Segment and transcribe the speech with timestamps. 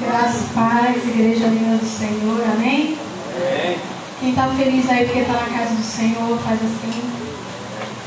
[0.00, 2.96] Graças, paz, igreja linda do Senhor, amém?
[3.34, 3.78] Amém.
[4.20, 7.02] Quem está feliz aí porque está na casa do Senhor, faz assim.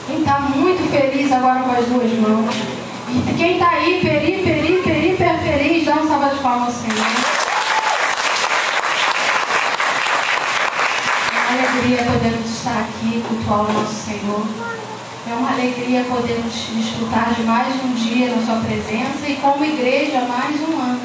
[0.08, 2.56] Quem está muito feliz agora com as duas mãos.
[3.10, 6.82] E quem está aí, peri, peri, peri, per feliz, dá um salva de palmas ao
[6.82, 7.08] Senhor.
[11.36, 14.46] É uma alegria podermos estar aqui, cultuar o nosso Senhor.
[15.30, 20.22] É uma alegria podermos desfrutar de mais um dia na sua presença e como igreja
[20.22, 21.01] mais um ano?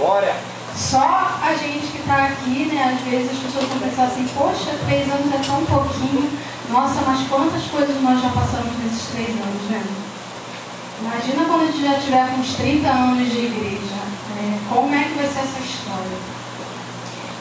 [0.00, 0.34] Glória.
[0.74, 2.96] Só a gente que está aqui, né?
[2.96, 6.30] Às vezes as pessoas vão pensar assim, poxa, três anos é tão pouquinho.
[6.70, 9.84] Nossa, mas quantas coisas nós já passamos nesses três anos, né?
[11.02, 14.00] Imagina quando a gente já tiver uns 30 anos de igreja.
[14.36, 14.58] Né?
[14.70, 16.18] Como é que vai ser essa história?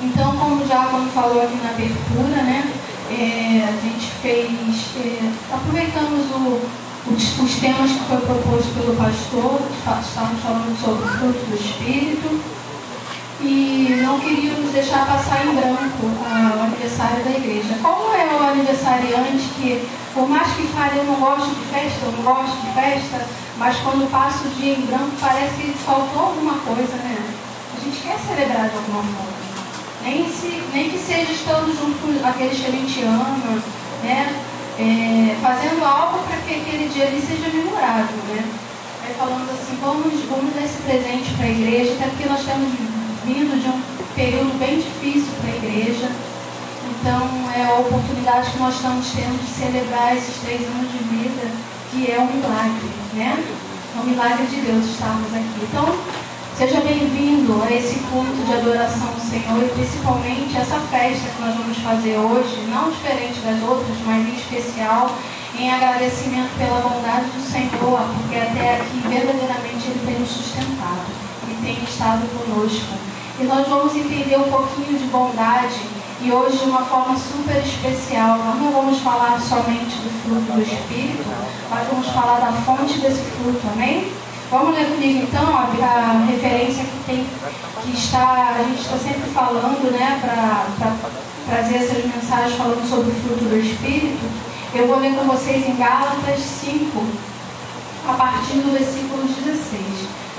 [0.01, 2.73] Então, como já como falou aqui na abertura, né?
[3.09, 4.51] É, a gente fez,
[4.97, 6.61] é, aproveitamos o,
[7.08, 9.62] os, temas que foi proposto pelo pastor,
[10.02, 12.59] estávamos falando sobre o fruto do Espírito,
[13.41, 17.78] e não queríamos deixar passar em branco o aniversário da igreja.
[17.81, 22.11] Como é o aniversariante que, por mais que fale eu não gosto de festa, eu
[22.11, 23.25] não gosto de festa,
[23.58, 27.17] mas quando passa o dia em branco parece que faltou alguma coisa, né?
[27.78, 29.39] A gente quer celebrar de alguma forma.
[30.03, 33.61] Nem, se, nem que seja estando junto com aqueles que a gente ama,
[34.03, 34.36] né?
[34.80, 38.47] É, fazendo algo para que aquele dia ali seja memorável, né?
[39.03, 42.72] Aí falando assim, vamos, vamos dar esse presente para a igreja, até porque nós temos
[43.25, 43.81] vindo de um
[44.16, 46.09] período bem difícil para a igreja.
[46.89, 51.52] Então é a oportunidade que nós estamos tendo de celebrar esses três anos de vida,
[51.91, 53.35] que é um milagre, né?
[53.95, 55.59] É um milagre de Deus estarmos aqui.
[55.63, 55.91] Então,
[56.59, 61.55] seja bem-vindo a esse culto de adoração ao Senhor e principalmente essa festa que nós
[61.55, 65.09] vamos fazer hoje, não diferente das outras, mas em especial
[65.57, 71.07] em agradecimento pela bondade do Senhor, porque até aqui verdadeiramente Ele tem nos sustentado
[71.47, 72.94] e tem estado conosco.
[73.39, 75.79] E nós vamos entender um pouquinho de bondade
[76.22, 78.38] e hoje de uma forma super especial.
[78.38, 81.23] Nós não vamos falar somente do fruto do Espírito,
[81.69, 84.11] mas vamos falar da fonte desse fruto, amém?
[84.51, 87.27] Vamos ler comigo então a, referência que, tem,
[87.83, 90.95] que está, a gente está sempre falando, né, para
[91.47, 94.25] trazer essas mensagens falando sobre o fruto do Espírito.
[94.73, 96.99] Eu vou ler com vocês em Gálatas 5,
[98.07, 99.83] a partir do versículo 16.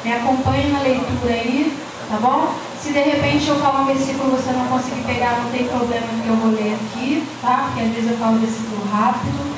[0.04, 1.78] Me acompanhe na leitura aí,
[2.10, 2.53] tá bom?
[2.82, 6.06] Se de repente eu falar um versículo e você não conseguir pegar, não tem problema
[6.21, 7.69] que eu vou ler aqui, tá?
[7.69, 9.54] Porque às vezes eu falo versículo rápido.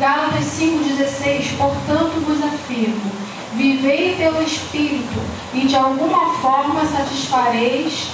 [0.00, 3.21] Gálatas 5,16, portanto vos afirmo,
[3.56, 5.20] vivei pelo Espírito,
[5.54, 8.08] e de alguma forma satisfareis,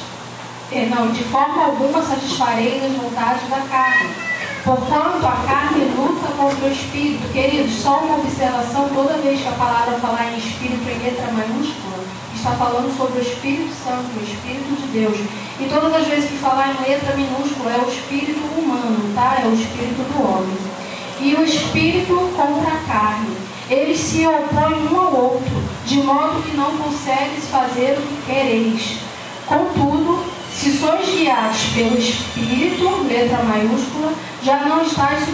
[0.72, 4.10] eh, não, de forma alguma satisfareis as vontades da carne.
[4.64, 7.32] Portanto, a carne luta contra o Espírito.
[7.32, 12.04] Queridos, só uma observação, toda vez que a palavra falar em Espírito em letra maiúscula,
[12.34, 15.18] está falando sobre o Espírito Santo, o Espírito de Deus.
[15.60, 19.38] E todas as vezes que falar em letra minúscula é o Espírito humano, tá?
[19.42, 20.56] É o Espírito do homem.
[21.20, 23.47] E o Espírito contra a carne.
[23.70, 28.98] Eles se opõem um ao outro, de modo que não consegues fazer o que quereis.
[29.46, 30.24] Contudo,
[30.54, 35.24] se sois guiados pelo Espírito, letra maiúscula, já não estáis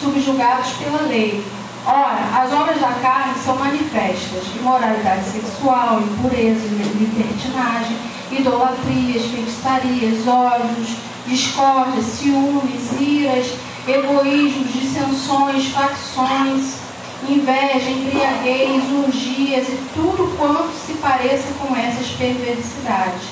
[0.00, 1.44] subjugados pela lei.
[1.86, 7.96] Ora, as obras da carne são manifestas: imoralidade sexual, impureza, libertinagem,
[8.32, 10.96] idolatrias, feitiçarias, ódios,
[11.26, 13.54] discórdias, ciúmes, iras,
[13.86, 16.83] egoísmos, dissensões, facções,
[17.28, 23.28] inveja, embriaguez, urgias e tudo quanto se pareça com essas perversidades,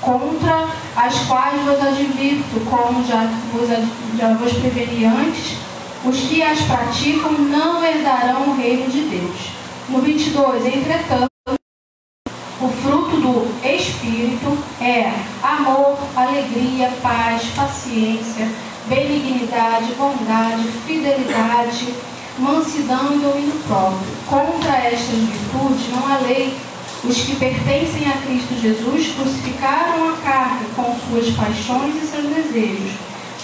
[0.00, 3.68] contra as quais vos advirto, como já vos,
[4.18, 5.56] já vos preveni antes,
[6.04, 9.50] os que as praticam não herdarão o reino de Deus.
[9.88, 11.30] No 22, entretanto,
[12.60, 15.12] o fruto do Espírito é
[15.42, 18.48] amor, alegria, paz, paciência,
[18.86, 21.94] benignidade, bondade, fidelidade,
[22.40, 24.00] mansidão e domínio próprio.
[24.26, 26.56] Contra estas virtudes não há lei.
[27.02, 32.92] Os que pertencem a Cristo Jesus crucificaram a carne com suas paixões e seus desejos.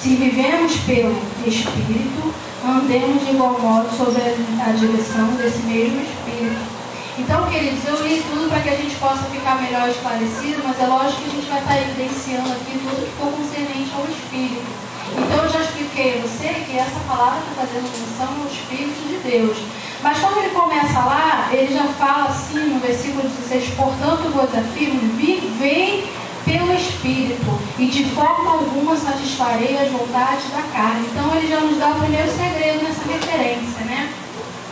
[0.03, 1.17] Se vivemos pelo
[1.47, 6.76] Espírito, andemos de igual modo sob a direção desse mesmo Espírito.
[7.19, 10.87] Então, queridos, eu li tudo para que a gente possa ficar melhor esclarecido, mas é
[10.87, 14.86] lógico que a gente vai estar evidenciando aqui tudo que for concernente ao Espírito.
[15.17, 19.31] Então, eu já expliquei a você que essa palavra está fazendo menção ao Espírito de
[19.31, 19.57] Deus.
[20.03, 25.01] Mas quando ele começa lá, ele já fala assim no versículo 16: Portanto, vos afirmo,
[25.17, 26.07] vivei
[26.45, 31.09] pelo Espírito, e de forma alguma satisfarei as vontades da carne.
[31.11, 34.13] Então ele já nos dá o primeiro segredo nessa referência, né?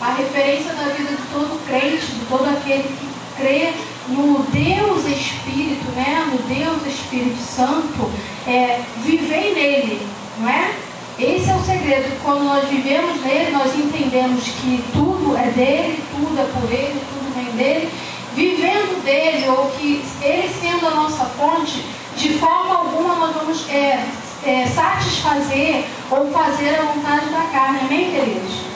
[0.00, 3.72] A referência da vida de todo crente, de todo aquele que crê
[4.08, 6.28] no Deus Espírito, né?
[6.30, 8.10] no Deus Espírito Santo,
[8.46, 10.06] é, viver nele,
[10.44, 10.74] não é?
[11.18, 12.20] Esse é o segredo.
[12.22, 17.34] Quando nós vivemos nele, nós entendemos que tudo é dele, tudo é por ele, tudo
[17.34, 17.90] vem dele.
[18.34, 21.84] Vivendo dele, ou que ele sendo a nossa fonte,
[22.16, 24.04] de forma alguma nós vamos é,
[24.44, 27.80] é, satisfazer ou fazer a vontade da carne.
[27.82, 28.74] Amém, queridos?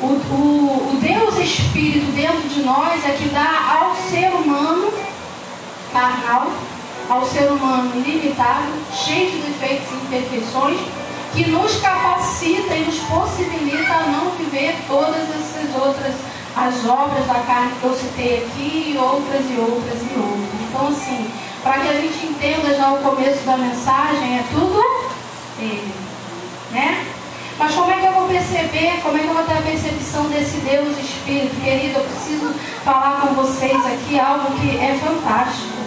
[0.00, 4.92] O, o, o Deus Espírito dentro de nós é que dá ao ser humano
[5.92, 6.50] carnal,
[7.08, 10.80] ao ser humano limitado, cheio de defeitos e imperfeições,
[11.34, 16.14] que nos capacita e nos possibilita a não viver todas essas outras,
[16.56, 20.60] as obras da carne que eu citei aqui, e outras e outras e outras.
[20.68, 21.30] Então, assim,
[21.62, 24.82] para que a gente entenda já o começo da mensagem, é tudo
[25.58, 25.94] ele.
[26.70, 27.06] Né?
[27.58, 30.24] Mas como é que eu vou perceber, como é que eu vou ter a percepção
[30.24, 31.54] desse Deus Espírito?
[31.62, 32.54] Querido, eu preciso
[32.84, 35.83] falar com vocês aqui algo que é fantástico.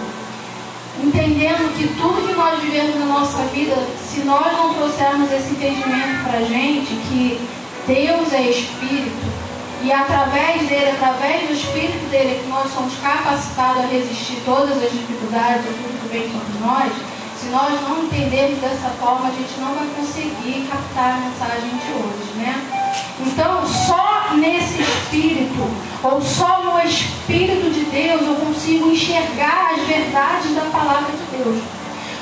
[1.03, 6.23] Entendendo que tudo que nós vivemos na nossa vida, se nós não trouxermos esse entendimento
[6.23, 7.39] para a gente, que
[7.85, 9.47] Deus é Espírito,
[9.83, 14.91] e através dele, através do Espírito dele, que nós somos capacitados a resistir todas as
[14.91, 16.91] dificuldades, tudo que vem sobre nós,
[17.39, 21.91] se nós não entendermos dessa forma, a gente não vai conseguir captar a mensagem de
[21.93, 22.86] hoje, né?
[23.19, 25.63] Então, só nesse Espírito,
[26.03, 31.63] ou só no Espírito de Deus, eu consigo enxergar as verdades da palavra de Deus.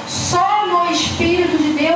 [0.07, 1.95] Só no Espírito de Deus,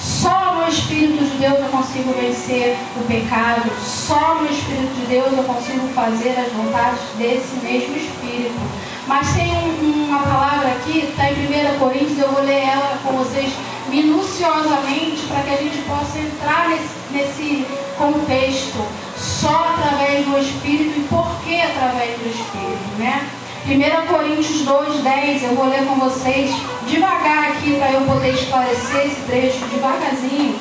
[0.00, 3.70] só no Espírito de Deus eu consigo vencer o pecado.
[3.80, 8.87] Só no Espírito de Deus eu consigo fazer as vontades desse mesmo Espírito.
[9.08, 13.14] Mas tem um, uma palavra aqui, está em 1 Coríntios, eu vou ler ela com
[13.14, 13.50] vocês
[13.88, 17.66] minuciosamente para que a gente possa entrar nesse, nesse
[17.96, 18.84] contexto.
[19.16, 23.26] Só através do Espírito e por que através do Espírito, né?
[23.66, 26.50] 1 Coríntios 2,10, eu vou ler com vocês
[26.86, 30.54] devagar aqui para eu poder esclarecer esse trecho devagarzinho.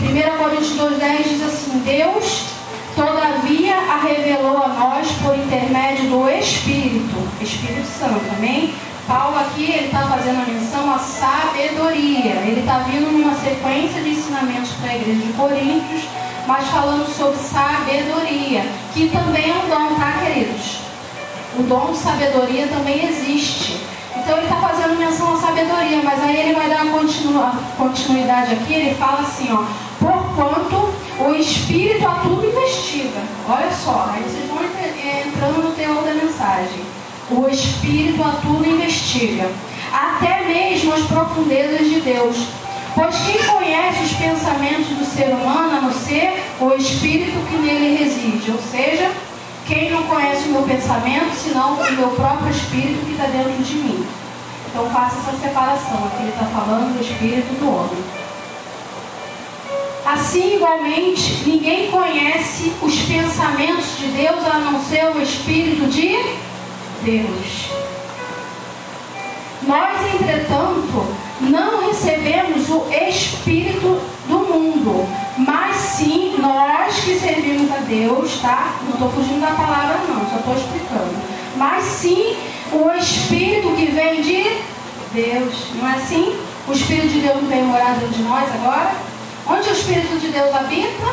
[0.00, 2.59] 1 Coríntios 2,10 diz assim: Deus
[3.00, 8.74] Todavia a revelou a nós por intermédio do Espírito, Espírito Santo, amém?
[9.08, 12.32] Paulo aqui ele está fazendo menção à sabedoria.
[12.44, 16.02] Ele está vindo numa sequência de ensinamentos para a igreja de Coríntios,
[16.46, 20.80] mas falando sobre sabedoria, que também é um dom, tá, queridos?
[21.58, 23.80] O dom de sabedoria também existe.
[24.14, 27.00] Então ele está fazendo menção à sabedoria, mas aí ele vai dar uma
[27.78, 29.64] continuidade aqui, ele fala assim, ó,
[29.98, 33.20] porquanto o Espírito a tudo investiga.
[33.48, 36.80] Olha só, aí vocês vão entrando no teor da mensagem.
[37.30, 39.50] O Espírito a tudo investiga,
[39.92, 42.36] até mesmo as profundezas de Deus.
[42.94, 47.96] Pois quem conhece os pensamentos do ser humano a não ser o Espírito que nele
[48.02, 48.50] reside?
[48.50, 49.12] Ou seja,
[49.66, 53.74] quem não conhece o meu pensamento, senão o meu próprio Espírito que está dentro de
[53.74, 54.06] mim.
[54.68, 56.04] Então faça essa separação.
[56.06, 58.19] Aqui ele está falando do Espírito do homem.
[60.12, 66.18] Assim, igualmente, ninguém conhece os pensamentos de Deus a não ser o Espírito de
[67.02, 67.70] Deus.
[69.62, 71.06] Nós, entretanto,
[71.40, 75.06] não recebemos o Espírito do mundo,
[75.38, 78.74] mas sim nós que servimos a Deus, tá?
[78.82, 81.14] Não estou fugindo da palavra, não, só estou explicando.
[81.54, 82.36] Mas sim
[82.72, 84.42] o Espírito que vem de
[85.14, 86.36] Deus, não é assim?
[86.66, 89.09] O Espírito de Deus não vem morar dentro de nós agora?
[89.50, 91.06] Onde o Espírito de Deus habita?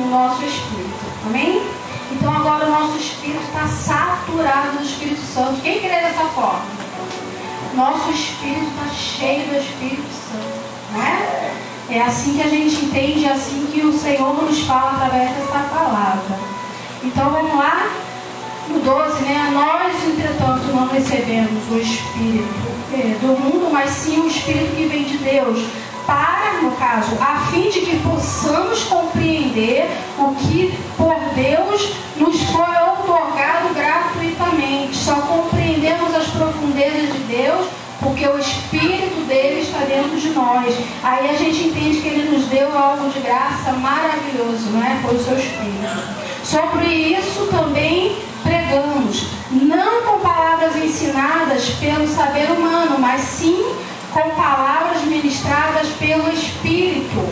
[0.00, 1.06] No nosso espírito.
[1.26, 1.62] Amém?
[2.10, 5.60] Então agora o nosso espírito está saturado do Espírito Santo.
[5.60, 6.64] Quem crê dessa forma?
[7.74, 10.56] Nosso espírito está cheio do Espírito Santo.
[10.92, 11.52] Não é?
[11.90, 15.58] É assim que a gente entende, é assim que o Senhor nos fala através dessa
[15.68, 16.38] palavra.
[17.02, 17.90] Então vamos lá?
[18.68, 19.50] No 12, né?
[19.52, 22.48] Nós, entretanto, não recebemos o Espírito
[22.94, 25.66] eh, do mundo, mas sim o Espírito que vem de Deus
[26.06, 32.62] para, no caso, a fim de que possamos compreender o que por Deus nos foi
[32.62, 34.96] otorgado gratuitamente.
[34.96, 37.66] Só compreendemos as profundezas de Deus
[38.00, 40.74] porque o Espírito dele está dentro de nós.
[41.02, 45.00] Aí a gente entende que ele nos deu algo de graça maravilhoso, não é?
[45.02, 46.26] Foi o seu Espírito.
[46.44, 53.74] Sobre isso também pregamos, não com palavras ensinadas pelo saber humano, mas sim
[54.16, 57.28] com palavras ministradas pelo Espírito,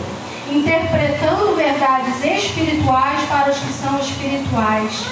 [0.51, 5.07] interpretando verdades espirituais para os que são espirituais.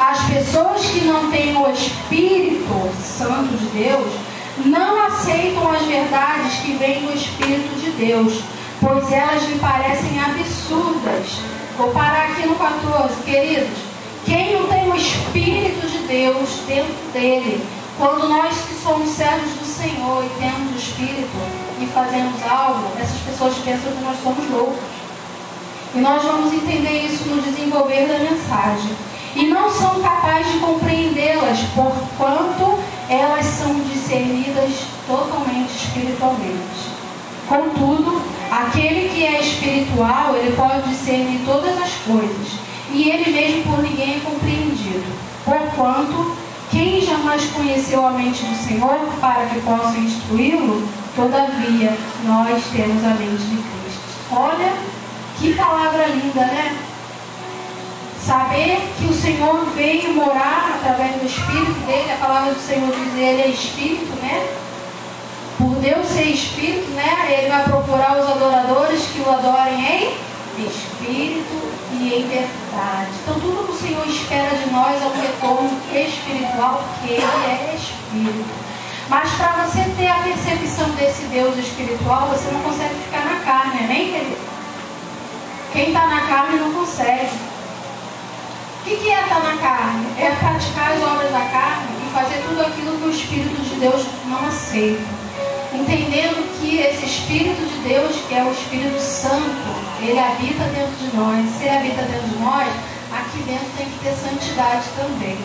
[0.00, 4.14] As pessoas que não têm o Espírito Santo de Deus
[4.64, 8.40] não aceitam as verdades que vêm do Espírito de Deus,
[8.80, 11.38] pois elas lhe parecem absurdas.
[11.76, 13.78] Vou parar aqui no 14, queridos.
[14.24, 17.62] Quem não tem o Espírito de Deus dentro dele,
[17.98, 21.36] quando nós que somos servos do Senhor e temos o Espírito
[21.80, 24.84] e fazemos algo, essas pessoas pensam que nós somos loucos.
[25.94, 28.94] E nós vamos entender isso no desenvolver da mensagem.
[29.34, 34.72] E não são capazes de compreendê-las, porquanto elas são discernidas
[35.06, 36.96] totalmente espiritualmente.
[37.48, 42.58] Contudo, aquele que é espiritual, ele pode discernir todas as coisas,
[42.90, 45.04] e ele mesmo por ninguém é compreendido.
[45.44, 46.35] Porquanto,
[46.86, 51.92] quem jamais conheceu a mente do Senhor para que possa instruí-lo, todavia
[52.24, 54.30] nós temos a mente de Cristo.
[54.30, 54.72] Olha
[55.36, 56.76] que palavra linda, né?
[58.24, 63.14] Saber que o Senhor veio morar através do Espírito dele, a palavra do Senhor diz
[63.14, 64.48] ele é Espírito, né?
[65.58, 67.36] Por Deus ser Espírito, né?
[67.36, 70.14] Ele vai procurar os adoradores que o adorem
[70.58, 73.10] em Espírito e em verdade.
[73.22, 77.74] Então tudo que o Senhor espera de nós é um retorno espiritual, porque Ele é
[77.76, 78.66] Espírito.
[79.08, 83.84] Mas para você ter a percepção desse Deus espiritual, você não consegue ficar na carne,
[83.84, 84.36] amém, querido?
[85.72, 87.30] Quem está na carne não consegue.
[88.80, 90.06] O que, que é estar na carne?
[90.18, 94.06] É praticar as obras da carne e fazer tudo aquilo que o Espírito de Deus
[94.26, 95.15] não aceita.
[95.78, 99.68] Entendendo que esse Espírito de Deus, que é o Espírito Santo,
[100.00, 101.44] ele habita dentro de nós.
[101.50, 102.68] Se ele habita dentro de nós,
[103.12, 105.36] aqui dentro tem que ter santidade também.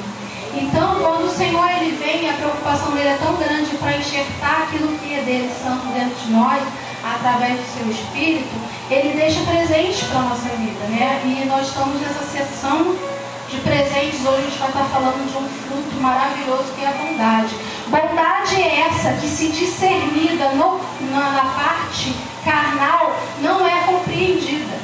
[0.54, 4.98] Então, quando o Senhor ele vem, a preocupação dele é tão grande para enxertar aquilo
[5.00, 6.62] que é dele santo dentro de nós,
[7.04, 8.52] através do seu Espírito,
[8.90, 11.22] ele deixa presente para a nossa vida, né?
[11.26, 12.96] E nós estamos nessa sessão
[13.50, 16.92] de presentes, hoje a gente vai estar falando de um fruto maravilhoso que é a
[16.92, 17.56] bondade.
[17.92, 20.80] Bondade é essa que, se discernida no,
[21.12, 24.80] na, parte carnal, não é compreendida.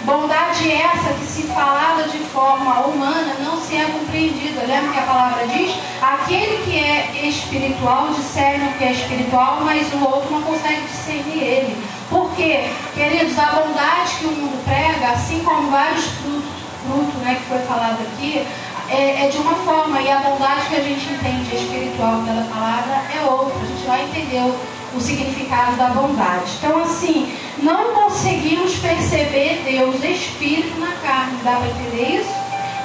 [0.00, 4.62] Bondade é essa que, se falada de forma humana, não se é compreendida.
[4.66, 5.74] Lembra que a palavra diz?
[6.00, 11.42] Aquele que é espiritual discerne o que é espiritual, mas o outro não consegue discernir
[11.42, 11.84] ele.
[12.08, 12.70] Por quê?
[12.94, 17.58] Queridos, a bondade que o mundo prega, assim como vários frutos fruto né, que foi
[17.60, 18.46] falado aqui,
[18.90, 23.02] é, é, de uma forma, e a bondade que a gente entende espiritual pela palavra
[23.14, 23.58] é outra.
[23.62, 26.52] A gente vai entender o, o significado da bondade.
[26.58, 32.34] Então, assim, não conseguimos perceber Deus espírito na carne, dá para entender isso?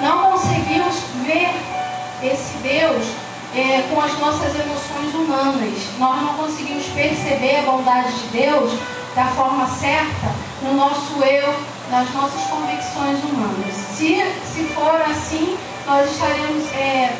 [0.01, 0.95] Não conseguimos
[1.25, 1.49] ver
[2.21, 3.05] esse Deus
[3.55, 5.79] é, com as nossas emoções humanas.
[5.99, 8.73] Nós não conseguimos perceber a bondade de Deus
[9.15, 10.33] da forma certa
[10.63, 11.53] no nosso eu,
[11.93, 13.75] nas nossas convicções humanas.
[13.95, 17.15] Se, se for assim, nós estaremos é,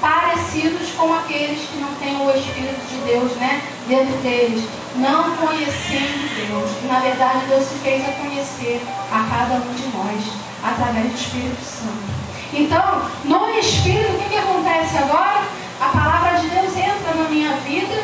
[0.00, 4.64] parecidos com aqueles que não têm o Espírito de Deus né, dentro deles,
[4.96, 6.90] não conhecendo Deus.
[6.90, 10.24] Na verdade, Deus se fez a conhecer a cada um de nós
[10.64, 12.26] através do Espírito Santo.
[12.52, 15.42] Então, no Espírito, o que, que acontece agora?
[15.80, 17.94] A palavra de Deus entra na minha vida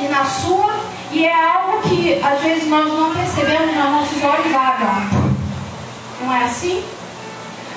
[0.00, 0.74] e na sua,
[1.12, 5.25] e é algo que às vezes nós não percebemos, nos nossos olhos vagam.
[6.26, 6.82] Não é assim?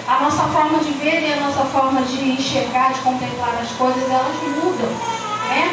[0.08, 4.10] A nossa forma de ver e a nossa forma de enxergar, de contemplar as coisas,
[4.10, 4.90] elas mudam.
[5.50, 5.72] Né?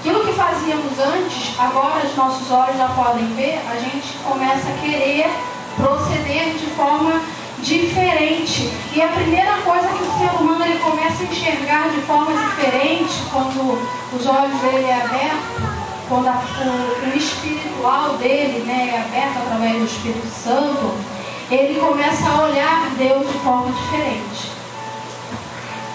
[0.00, 4.72] Aquilo que fazíamos antes, agora os nossos olhos já podem ver, a gente começa a
[4.82, 5.30] querer
[5.76, 7.20] proceder de forma
[7.62, 8.72] diferente.
[8.92, 13.22] E a primeira coisa que o ser humano ele começa a enxergar de forma diferente,
[13.32, 13.78] quando
[14.12, 15.62] os olhos dele é aberto,
[16.08, 21.17] quando a, o, o espiritual dele né, é aberto através do Espírito Santo,
[21.50, 24.52] ele começa a olhar Deus de forma diferente.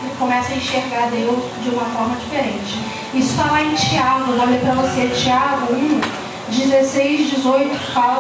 [0.01, 2.79] Ele começa a enxergar Deus de uma forma diferente.
[3.13, 6.01] Isso está lá em Tiago, vou ler para você, Tiago 1,
[6.49, 8.17] 16, 18, fala,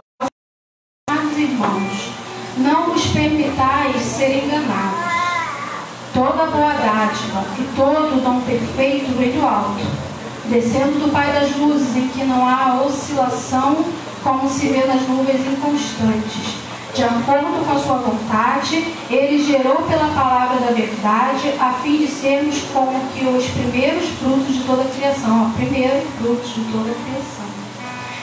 [1.35, 2.11] irmãos,
[2.57, 5.13] não vos permitais ser enganados.
[6.13, 9.83] Toda boa dádiva e todo dom perfeito vem do alto,
[10.45, 13.83] descendo do Pai das luzes, em que não há oscilação,
[14.23, 16.62] como se vê nas nuvens inconstantes
[16.93, 22.07] de acordo com a sua vontade, ele gerou pela palavra da verdade, a fim de
[22.07, 26.91] sermos como que os primeiros frutos de toda a criação, ó, primeiros frutos de toda
[26.91, 27.43] a criação.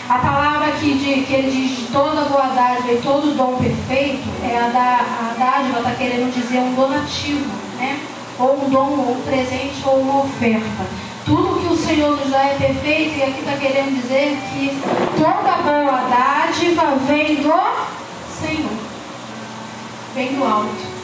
[0.09, 4.29] A palavra aqui de, que ele diz de toda boa dádiva e todo dom perfeito,
[4.45, 7.99] é a, da, a dádiva está querendo dizer um donativo, né?
[8.39, 10.87] Ou um dom, ou um presente, ou uma oferta.
[11.25, 14.81] Tudo que o Senhor nos dá é perfeito, e aqui está querendo dizer que
[15.17, 17.53] toda boa dádiva vem do
[18.41, 18.73] Senhor.
[20.15, 21.01] Vem do alto.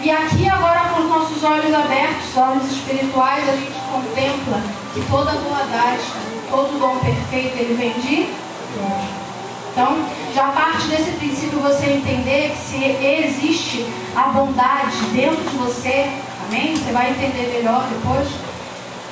[0.00, 4.62] E aqui agora com os nossos olhos abertos, olhos espirituais, a gente contempla
[4.94, 6.18] que toda boa dádiva,
[6.50, 8.28] todo dom perfeito, ele vem de.
[9.72, 9.98] Então,
[10.34, 16.10] já parte desse princípio você entender que se existe a bondade dentro de você,
[16.46, 16.76] amém?
[16.76, 18.28] Você vai entender melhor depois.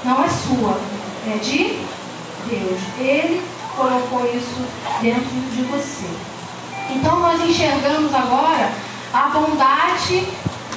[0.04, 0.78] Não é sua,
[1.26, 1.78] é de
[2.48, 2.80] Deus.
[2.98, 3.42] Ele
[3.76, 4.64] colocou isso
[5.00, 6.35] dentro de você.
[6.90, 8.72] Então nós enxergamos agora
[9.12, 10.26] a bondade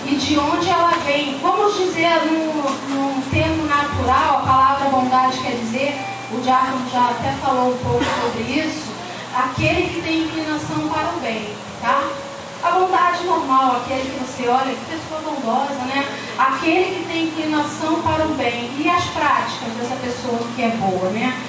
[0.05, 1.37] e de onde ela vem.
[1.39, 5.99] Vamos dizer num, num termo natural, a palavra bondade quer dizer,
[6.31, 8.91] o diácono já até falou um pouco sobre isso,
[9.35, 12.01] aquele que tem inclinação para o bem, tá?
[12.61, 16.05] A bondade normal, aquele que você olha, que pessoa bondosa, né?
[16.37, 18.69] Aquele que tem inclinação para o bem.
[18.77, 21.45] E as práticas dessa pessoa que é boa, né?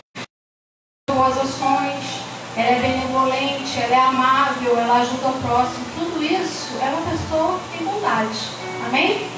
[1.11, 2.23] Boas ações,
[2.57, 5.85] ela é benevolente, ela é amável, ela ajuda o próximo.
[5.97, 8.39] Tudo isso é uma pessoa que tem bondade.
[8.87, 9.29] Amém?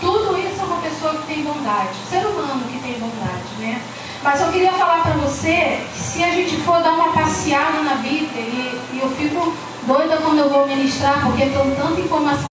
[0.00, 1.94] Tudo isso é uma pessoa que tem bondade.
[2.10, 3.82] Ser humano que tem bondade, né?
[4.22, 7.94] Mas eu queria falar para você que se a gente for dar uma passeada na
[7.96, 9.54] Bíblia, e, e eu fico
[9.86, 12.46] doida quando eu vou ministrar, porque tem tanta informação,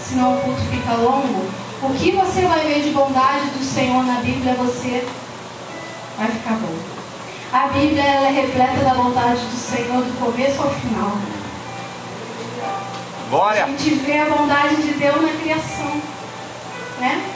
[0.00, 1.50] senão o culto fica longo.
[1.82, 5.06] O que você vai ver de bondade do Senhor na Bíblia, você
[6.16, 7.01] vai ficar bom.
[7.52, 11.12] A Bíblia ela é repleta da bondade do Senhor do começo ao final.
[13.28, 13.64] Glória.
[13.64, 16.00] A gente vê a bondade de Deus na criação.
[16.98, 17.30] Né?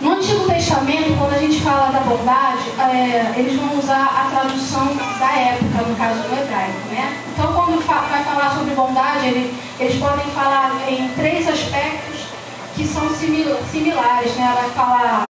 [0.00, 4.96] No Antigo Testamento, quando a gente fala da bondade, é, eles vão usar a tradução
[4.96, 6.88] da época, no caso do hebraico.
[6.90, 7.22] Né?
[7.34, 12.28] Então, quando vai falar sobre bondade, ele, eles podem falar em três aspectos
[12.74, 14.34] que são similares.
[14.36, 14.56] Né?
[14.58, 15.24] Vai falar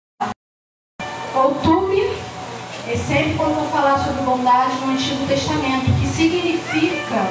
[1.35, 1.90] outube,
[2.93, 7.29] é sempre quando vou falar sobre bondade no Antigo Testamento, que significa,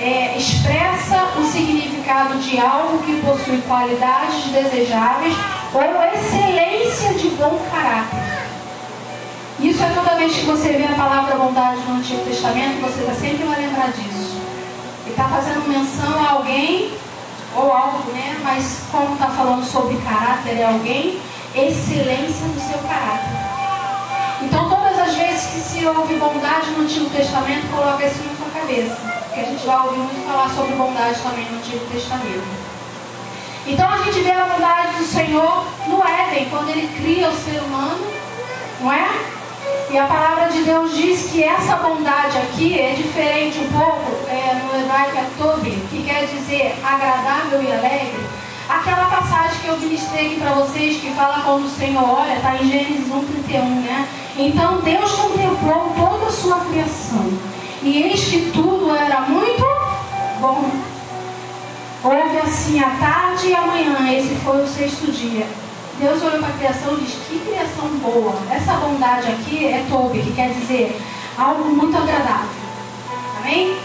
[0.00, 5.36] é, expressa o significado de algo que possui qualidades desejáveis
[5.72, 5.82] ou
[6.12, 8.18] excelência de bom caráter.
[9.60, 13.14] Isso é toda vez que você vê a palavra bondade no Antigo Testamento, você vai
[13.14, 14.40] sempre vai lembrar disso.
[15.04, 16.92] Ele está fazendo menção a alguém
[17.54, 18.36] ou algo, né?
[18.42, 21.20] Mas como está falando sobre caráter, é alguém,
[21.54, 23.56] excelência do seu caráter.
[24.42, 24.68] Então
[25.14, 28.96] vezes que se ouve bondade no Antigo Testamento, coloca isso na sua cabeça.
[29.24, 32.66] Porque a gente vai ouvir muito falar sobre bondade também no Antigo Testamento.
[33.66, 37.60] Então a gente vê a bondade do Senhor no Éden, quando ele cria o ser
[37.60, 38.06] humano,
[38.80, 39.08] não é?
[39.90, 44.54] E a palavra de Deus diz que essa bondade aqui é diferente um pouco, é,
[44.54, 48.26] no hebraico é Tobi, que quer dizer agradável e alegre.
[48.68, 52.68] Aquela passagem que eu ministrei para vocês, que fala quando o Senhor olha, está em
[52.68, 54.08] Gênesis 1, 31, né?
[54.36, 57.32] Então Deus contemplou toda a sua criação.
[57.82, 59.64] E eis que tudo era muito
[60.40, 60.68] bom.
[62.02, 65.46] Houve assim a tarde e a manhã, esse foi o sexto dia.
[65.98, 68.34] Deus olhou para a criação e diz: Que criação boa!
[68.50, 71.00] Essa bondade aqui é tobe, que quer dizer
[71.38, 72.48] algo muito agradável.
[73.38, 73.76] Amém?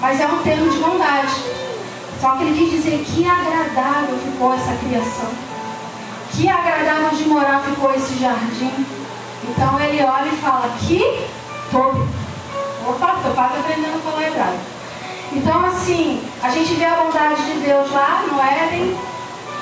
[0.00, 1.65] Mas é um termo de bondade.
[2.20, 5.30] Só que ele quis dizer que agradável ficou essa criação.
[6.32, 8.86] Que agradável de morar ficou esse jardim.
[9.44, 11.26] Então ele olha e fala: Que
[11.70, 12.00] tobe.
[12.88, 14.76] Opa, estou quase aprendendo a falar hebraico.
[15.32, 18.96] Então, assim, a gente vê a bondade de Deus lá no Éden.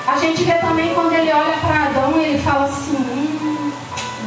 [0.07, 3.71] A gente vê também quando ele olha para Adão e ele fala assim: hum,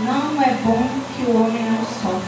[0.03, 0.87] não é bom
[1.17, 2.28] que o homem não sofra.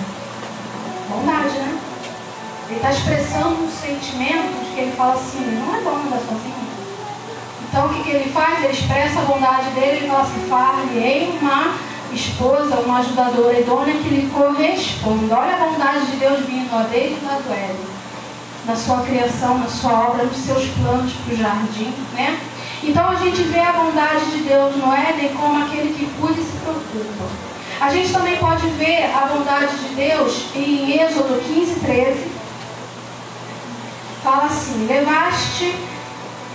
[2.71, 6.71] Ele está expressando um sentimento que ele fala assim: não é bom andar sozinho.
[7.69, 8.63] Então, o que, que ele faz?
[8.63, 11.75] Ele expressa a bondade dele e fala assim: far-lhe uma
[12.13, 15.37] esposa, uma ajudadora idônea que lhe corresponda.
[15.37, 18.01] Olha a bondade de Deus vindo ó, desde lá do
[18.67, 22.39] na sua criação, na sua obra, nos seus planos para o jardim, né?
[22.85, 26.45] Então a gente vê a bondade de Deus no Éden como aquele que cuida e
[26.45, 27.25] se preocupa.
[27.81, 32.39] A gente também pode ver a bondade de Deus em Êxodo 15, 13.
[34.23, 35.75] Fala assim: Levaste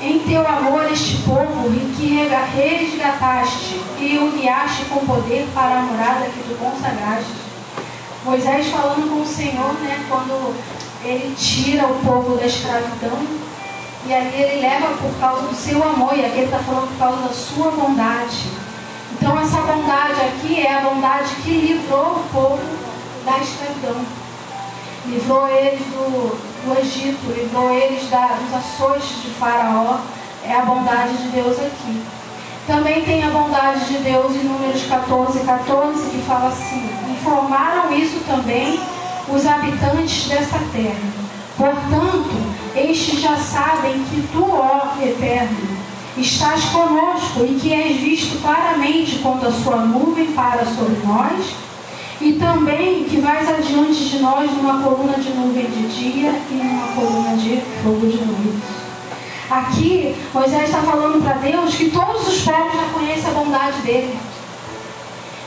[0.01, 5.82] em teu amor este povo e que resgataste e o guiaste com poder para a
[5.82, 7.32] morada que tu consagraste.
[8.23, 10.56] Moisés falando com o Senhor, né, quando
[11.04, 13.19] ele tira o povo da escravidão
[14.08, 16.99] e ali ele leva por causa do seu amor, e aqui ele está falando por
[16.99, 18.49] causa da sua bondade.
[19.13, 22.60] Então essa bondade aqui é a bondade que livrou o povo
[23.25, 24.06] da escravidão.
[25.08, 29.99] Livrou eles do, do Egito, livrou eles da, dos açoites de Faraó.
[30.43, 32.04] É a bondade de Deus aqui.
[32.67, 38.19] Também tem a bondade de Deus em Números 14, 14, que fala assim: informaram isso
[38.28, 38.80] também
[39.28, 41.25] os habitantes desta terra.
[41.58, 42.36] Portanto,
[42.75, 45.78] estes já sabem que tu, ó Eterno,
[46.17, 51.56] estás conosco e que és visto claramente quando a sua nuvem para sobre nós
[52.21, 56.88] e também que vais adiante de nós numa coluna de nuvem de dia e numa
[56.88, 58.86] coluna de fogo de noite.
[59.49, 64.17] Aqui, Moisés está falando para Deus que todos os povos já conhecem a bondade dele.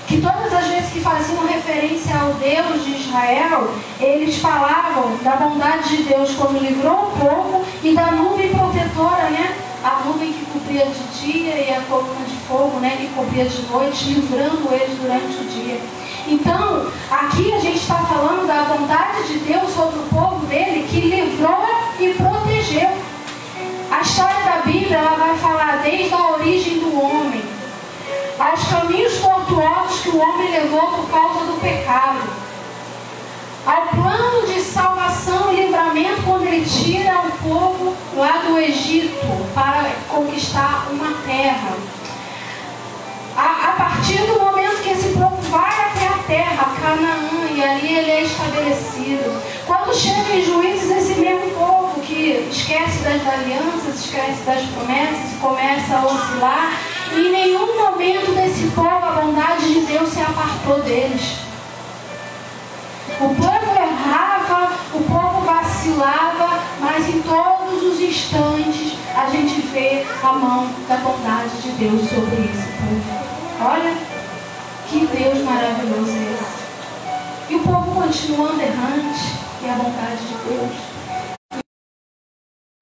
[0.07, 5.97] Que todas as vezes que faziam referência ao Deus de Israel, eles falavam da bondade
[5.97, 9.55] de Deus quando livrou o povo e da nuvem protetora, né?
[9.85, 12.97] A nuvem que cobria de dia e a coluna de fogo, né?
[12.99, 15.81] Que cobria de noite, livrando eles durante o dia.
[16.31, 21.01] Então, aqui a gente está falando da vontade de Deus sobre o povo dele que
[21.01, 21.67] livrou
[21.99, 22.91] e protegeu.
[23.91, 27.43] A história da Bíblia ela vai falar desde a origem do homem,
[28.39, 32.21] aos caminhos tortuosos que o homem levou por causa do pecado,
[33.65, 39.17] ao plano de salvação e livramento quando ele tira o povo lá do Egito
[39.55, 41.73] para conquistar uma terra.
[43.35, 45.18] A, a partir do momento que esse
[48.49, 49.43] estabelecido.
[49.67, 55.97] Quando chega em juízes, esse mesmo povo que esquece das alianças, esquece das promessas, começa
[55.97, 56.73] a oscilar,
[57.15, 61.39] e em nenhum momento desse povo a bondade de Deus se apartou deles.
[63.21, 70.33] O povo errava, o povo vacilava, mas em todos os instantes a gente vê a
[70.33, 73.29] mão da bondade de Deus sobre esse povo.
[73.61, 73.93] Olha,
[74.89, 76.59] que Deus maravilhoso é esse.
[77.51, 80.73] E o povo continuando errante, e a vontade de Deus.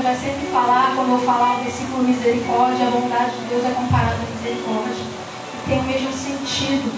[0.03, 4.15] Vai sempre falar, quando eu falar o versículo misericórdia, a bondade de Deus é comparada
[4.15, 5.05] à misericórdia.
[5.55, 6.93] E tem o mesmo sentido.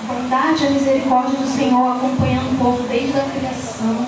[0.00, 4.06] A bondade e a misericórdia do Senhor acompanhando o povo desde a criação,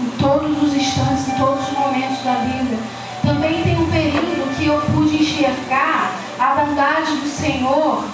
[0.00, 2.78] em todos os instantes, em todos os momentos da vida.
[3.22, 8.04] Também tem um período que eu pude enxergar a bondade do Senhor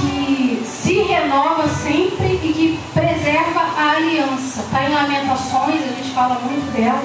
[0.00, 4.62] que se renova sempre e que preserva a aliança.
[4.62, 7.02] Está em Lamentações, a gente fala muito dela.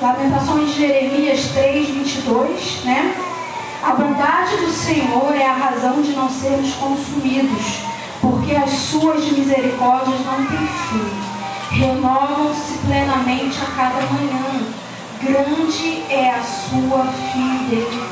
[0.00, 3.14] Lamentações de Jeremias 3, 22, né?
[3.82, 7.80] A bondade do Senhor é a razão de não sermos consumidos,
[8.22, 11.78] porque as suas misericórdias não têm fim.
[11.78, 14.66] Renovam-se plenamente a cada manhã.
[15.22, 18.06] Grande é a sua fidelidade.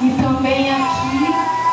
[0.00, 1.71] E também aqui,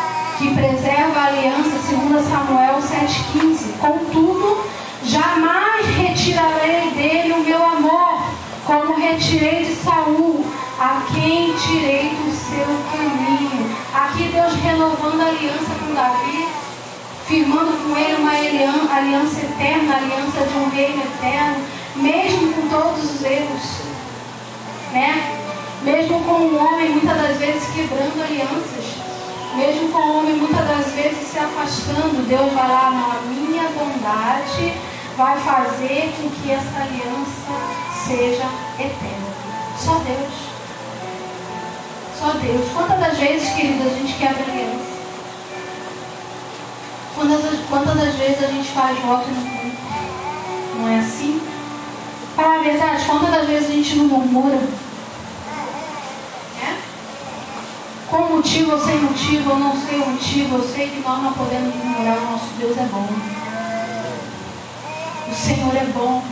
[0.59, 3.79] preserva a aliança, segundo Samuel 7,15.
[3.79, 4.61] Contudo,
[5.03, 8.23] jamais retirarei dele o meu amor,
[8.65, 10.45] como retirei de Saul,
[10.77, 13.73] a quem tirei do seu caminho.
[13.93, 16.47] Aqui Deus renovando a aliança com Davi,
[17.25, 21.63] firmando com ele uma aliança eterna, aliança de um reino eterno,
[21.95, 23.79] mesmo com todos os erros.
[24.91, 25.37] Né?
[25.83, 28.98] Mesmo com o homem muitas das vezes quebrando alianças,
[29.59, 34.73] mesmo com o homem muitas das vezes se afastando, Deus vai lá, na minha bondade,
[35.17, 37.51] vai fazer com que essa aliança
[38.07, 38.47] seja
[38.79, 39.29] eterna.
[39.77, 40.33] Só Deus.
[42.17, 42.71] Só Deus.
[42.73, 44.99] Quantas das vezes, queridos, a gente quebra aliança?
[47.15, 49.77] Quantas, quantas das vezes a gente faz voto e não cumpre?
[50.77, 51.41] Não é assim?
[52.35, 54.59] Para a verdade, quantas das vezes a gente não murmura?
[58.09, 61.31] Com motivo ou sem motivo, eu não sei o motivo, eu sei que nós não
[61.31, 63.07] podemos ignorar, o nosso Deus é bom.
[65.29, 66.23] O Senhor é bom.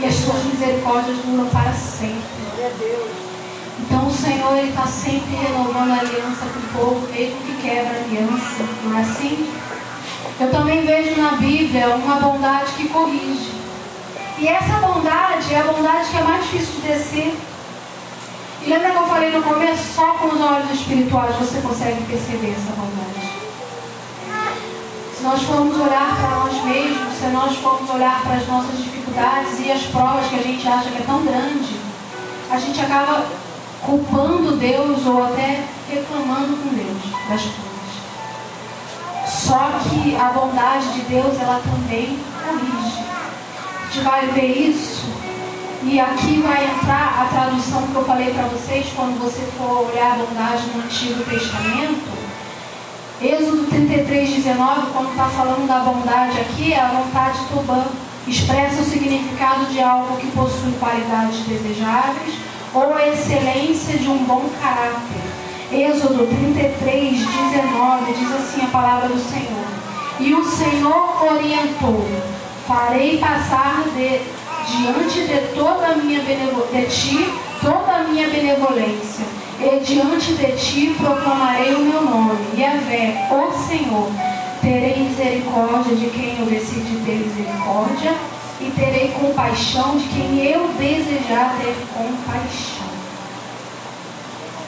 [0.00, 2.38] E as suas misericórdias duram para sempre.
[3.80, 8.02] Então o Senhor está sempre renovando a aliança com o povo, mesmo que quebra a
[8.02, 8.64] aliança.
[8.82, 9.48] Não é assim?
[10.40, 13.52] Eu também vejo na Bíblia uma bondade que corrige.
[14.36, 17.36] E essa bondade é a bondade que é mais difícil de descer.
[18.62, 19.94] E lembra que eu falei no começo?
[19.94, 23.28] Só com os olhos espirituais você consegue perceber essa bondade.
[25.16, 29.60] Se nós formos olhar para nós mesmos, se nós formos olhar para as nossas dificuldades
[29.60, 31.76] e as provas que a gente acha que é tão grande,
[32.50, 33.26] a gente acaba
[33.82, 37.68] culpando Deus ou até reclamando com Deus das coisas.
[39.26, 43.04] Só que a bondade de Deus, ela também corrige.
[43.80, 45.17] A gente vai ver isso
[45.82, 50.12] e aqui vai entrar a tradução que eu falei para vocês quando você for olhar
[50.12, 52.18] a bondade no Antigo Testamento.
[53.22, 57.84] Êxodo 33, 19, quando está falando da bondade aqui, é a vontade tubã.
[58.26, 62.34] Expressa o significado de algo que possui qualidades desejáveis
[62.74, 65.22] ou a excelência de um bom caráter.
[65.72, 69.66] Êxodo 33, 19 diz assim a palavra do Senhor.
[70.20, 72.04] E o Senhor orientou:
[72.66, 74.37] farei passar de
[74.70, 77.28] diante de toda a minha de ti
[77.60, 79.24] toda a minha benevolência,
[79.60, 84.10] e diante de ti proclamarei o meu nome, Yahvé, o Senhor,
[84.60, 88.14] terei misericórdia de quem eu decidi ter misericórdia
[88.60, 92.88] e terei compaixão de quem eu desejar ter compaixão.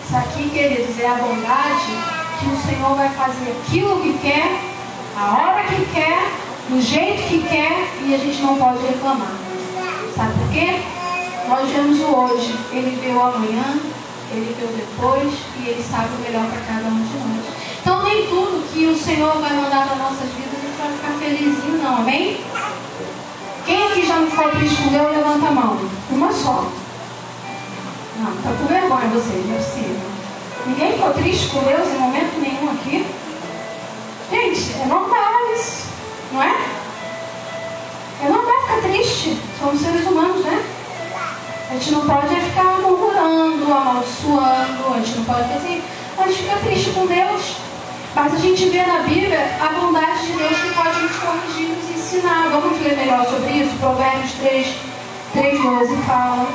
[0.04, 4.60] Isso aqui, queridos, é a bondade que o Senhor vai fazer aquilo que quer,
[5.16, 6.32] a hora que quer,
[6.68, 9.49] do jeito que quer e a gente não pode reclamar.
[10.20, 10.82] Sabe por quê?
[11.48, 13.80] Nós vemos o hoje, ele vê o amanhã,
[14.30, 17.54] ele vê o depois e ele sabe o melhor para cada um de nós.
[17.80, 21.18] Então nem tudo que o Senhor vai mandar para nossas vidas a gente vai ficar
[21.24, 22.38] felizinho, não, amém?
[23.64, 25.78] Quem aqui já não ficou triste com Deus, levanta a mão.
[26.10, 26.66] Uma só.
[28.18, 30.66] Não, está com vergonha vocês, não é.
[30.66, 33.06] Ninguém ficou triste com Deus em momento nenhum aqui?
[34.30, 35.86] Gente, é normal isso,
[36.30, 36.89] não é?
[38.22, 39.36] É normal ficar triste.
[39.58, 40.62] Somos seres humanos, né?
[41.70, 45.54] A gente não pode ficar murmurando, amaldiçoando, a gente não pode fazer.
[45.56, 45.82] Assim.
[46.18, 47.56] A gente fica triste com Deus.
[48.14, 51.90] Mas a gente vê na Bíblia a bondade de Deus que pode nos corrigir, nos
[51.90, 52.48] ensinar.
[52.50, 53.76] Vamos ler melhor sobre isso?
[53.78, 54.66] Provérbios 3,
[55.32, 56.48] 3 12 fala.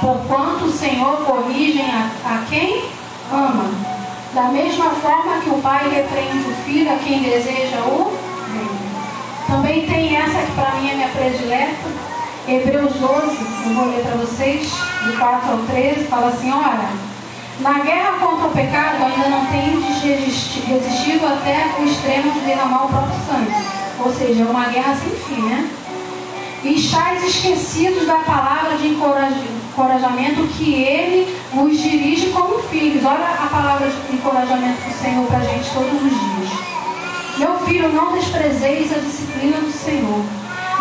[0.00, 2.84] Porquanto o Senhor corrige a, a quem
[3.30, 3.70] ama.
[4.32, 8.27] Da mesma forma que o pai repreende o filho a quem deseja o.
[9.48, 11.88] Também tem essa que para mim é minha predileta.
[12.46, 14.70] Hebreus 12, eu vou ler para vocês,
[15.04, 16.90] de 4 ao 13, fala assim, olha,
[17.60, 22.88] na guerra contra o pecado ainda não tendes resistido até o extremo de derramar o
[22.88, 23.54] próprio sangue.
[24.04, 25.70] Ou seja, é uma guerra sem fim, né?
[26.62, 33.04] E estáis esquecidos da palavra de encorajamento que ele vos dirige como filhos.
[33.04, 36.57] Olha a palavra de encorajamento do Senhor para a gente todos os dias.
[37.38, 40.24] Meu filho, não desprezeis a disciplina do Senhor,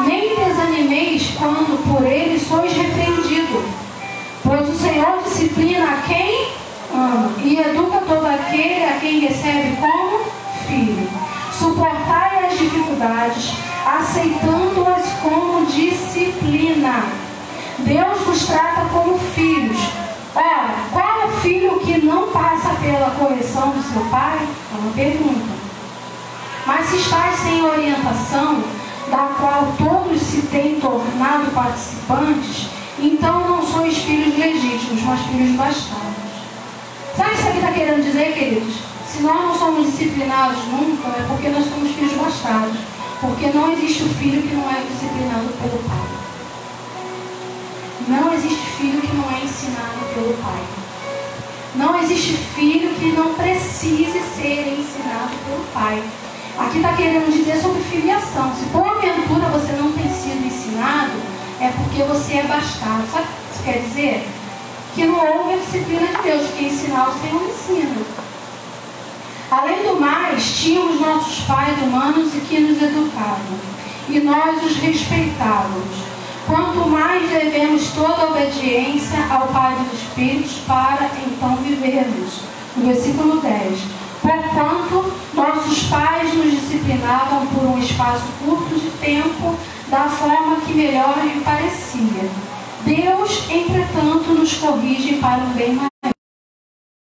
[0.08, 3.64] nem desanimeis quando por ele sois repreendido.
[4.44, 6.48] Pois o Senhor disciplina a quem
[6.92, 10.26] ama e educa todo aquele a quem recebe como
[10.68, 11.08] filho.
[11.54, 13.54] Suportai as dificuldades,
[13.86, 17.04] aceitando-as como disciplina.
[17.78, 19.78] Deus vos trata como filhos.
[20.34, 24.40] Ora, qual é o filho que não passa pela correção do seu pai?
[24.74, 25.67] É uma pergunta.
[26.68, 28.62] Mas se estáis sem orientação,
[29.10, 32.68] da qual todos se têm tornado participantes,
[33.00, 36.28] então não sois filhos legítimos, mas filhos bastardos.
[37.16, 38.76] Sabe isso aqui está querendo dizer, queridos?
[39.10, 42.78] Se nós não somos disciplinados nunca, é porque nós somos filhos bastardos.
[43.22, 46.08] Porque não existe o filho que não é disciplinado pelo pai.
[48.10, 50.64] Não existe filho que não é ensinado pelo pai.
[51.76, 56.04] Não existe filho que não precise ser ensinado pelo pai.
[56.58, 58.52] Aqui está querendo dizer sobre filiação.
[58.56, 61.12] Se porventura você não tem sido ensinado,
[61.62, 63.06] é porque você é bastardo.
[63.12, 64.28] Sabe o que isso quer dizer?
[64.96, 68.02] Que não houve a disciplina de Deus, que ensinar o Senhor ensina.
[69.52, 73.60] Além do mais, tínhamos nossos pais humanos e que nos educavam,
[74.10, 76.08] e nós os respeitávamos.
[76.48, 82.42] Quanto mais devemos toda obediência ao Pai dos Espíritos para então vivermos.
[82.76, 83.97] No versículo 10
[84.28, 89.56] porquanto nossos pais nos disciplinavam por um espaço curto de tempo,
[89.88, 92.30] da forma que melhor lhe parecia.
[92.84, 96.14] Deus, entretanto, nos corrige para o bem maior,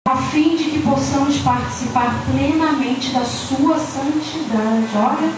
[0.08, 4.88] a fim de que possamos participar plenamente da sua santidade.
[4.96, 5.32] Olha,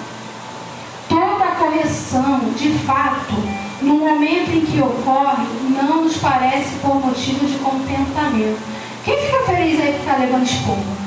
[1.09, 3.35] toda correção, de fato,
[3.83, 8.61] no momento em que ocorre, não nos parece por motivo de contentamento.
[9.05, 11.06] Quem fica feliz aí que está levando esporro?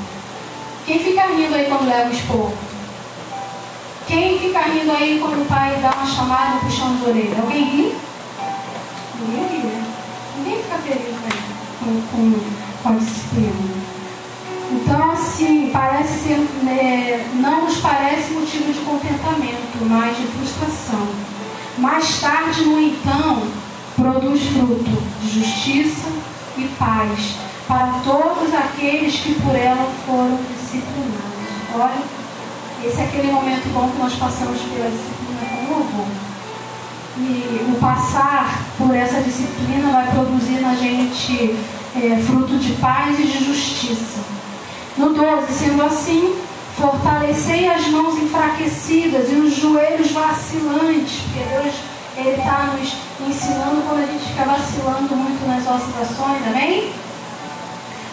[0.90, 2.52] Quem fica rindo aí quando leva o esporro?
[4.08, 7.40] Quem fica rindo aí quando o pai dá uma chamada puxão de orelha?
[7.40, 7.94] Alguém ri?
[9.20, 9.84] Ninguém ri, né?
[10.36, 11.16] Ninguém fica feliz
[11.78, 12.40] com, com,
[12.82, 13.52] com a disciplina.
[14.72, 21.06] Então, assim, parece ser, né, não nos parece motivo de contentamento, mas de frustração.
[21.78, 23.44] Mais tarde, no então,
[23.94, 26.08] produz fruto de justiça
[26.58, 27.36] e paz
[27.68, 30.36] para todos aqueles que por ela foram
[30.70, 31.40] disciplinados.
[31.74, 32.02] Olha,
[32.84, 36.06] esse é aquele momento bom que nós passamos pela disciplina com louvor.
[37.18, 41.56] E o passar por essa disciplina vai produzir na gente
[41.96, 44.20] é, fruto de paz e de justiça.
[44.96, 46.36] No 12, sendo assim,
[46.76, 51.74] fortalecei as mãos enfraquecidas e os joelhos vacilantes, porque Deus
[52.16, 52.92] ele está nos
[53.28, 56.92] ensinando quando a gente fica vacilando muito nas nossas ações, amém?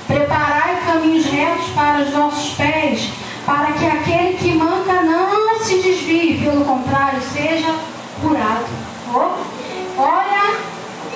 [0.07, 3.11] Preparai caminhos retos para os nossos pés,
[3.45, 7.75] para que aquele que manca não se desvie, pelo contrário, seja
[8.21, 8.65] curado.
[9.13, 10.57] Oh, olha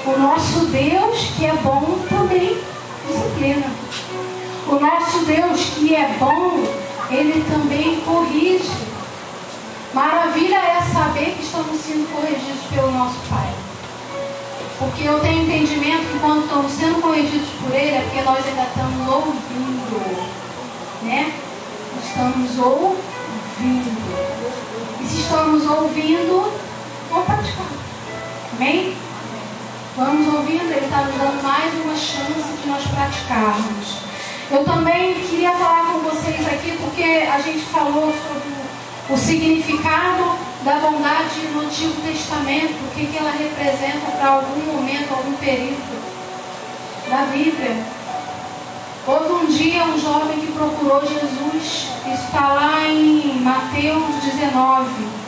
[0.06, 2.58] o nosso Deus que é bom também
[3.08, 3.68] disciplina.
[4.68, 6.64] O nosso Deus que é bom,
[7.10, 8.72] ele também corrige.
[9.94, 13.71] Maravilha é saber que estamos sendo corrigidos pelo nosso Pai.
[14.82, 18.64] Porque eu tenho entendimento que quando estamos sendo corrigidos por Ele é porque nós ainda
[18.64, 20.26] estamos ouvindo.
[21.04, 21.34] Né?
[22.04, 22.98] Estamos ouvindo.
[25.00, 26.52] E se estamos ouvindo,
[27.12, 27.68] vamos praticar.
[28.56, 28.98] Amém?
[29.96, 33.98] Vamos ouvindo, Ele está nos dando mais uma chance de nós praticarmos.
[34.50, 40.76] Eu também queria falar com vocês aqui, porque a gente falou sobre o significado da
[40.76, 46.02] bondade no Antigo Testamento, o que, que ela representa para algum momento, algum período
[47.10, 47.84] da Bíblia.
[49.08, 55.22] Houve um dia um jovem que procurou Jesus, isso está lá em Mateus 19.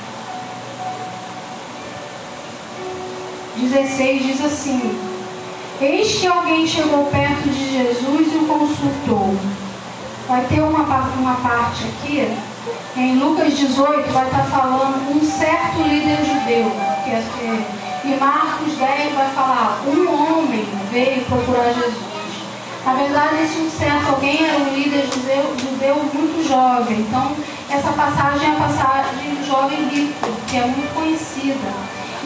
[3.58, 5.00] 16 diz assim:
[5.82, 9.36] Eis que alguém chegou perto de Jesus e o consultou.
[10.28, 12.28] Vai ter uma, uma parte aqui,
[12.96, 16.72] em Lucas 18, vai estar falando um certo líder judeu.
[17.04, 17.24] Que é,
[18.06, 22.14] e Marcos 10 vai falar, um homem veio procurar Jesus.
[22.86, 27.00] Na verdade, esse um certo alguém era um líder judeu, judeu muito jovem.
[27.00, 27.34] Então,
[27.70, 31.72] essa passagem é a passagem do jovem rico, que é muito conhecida.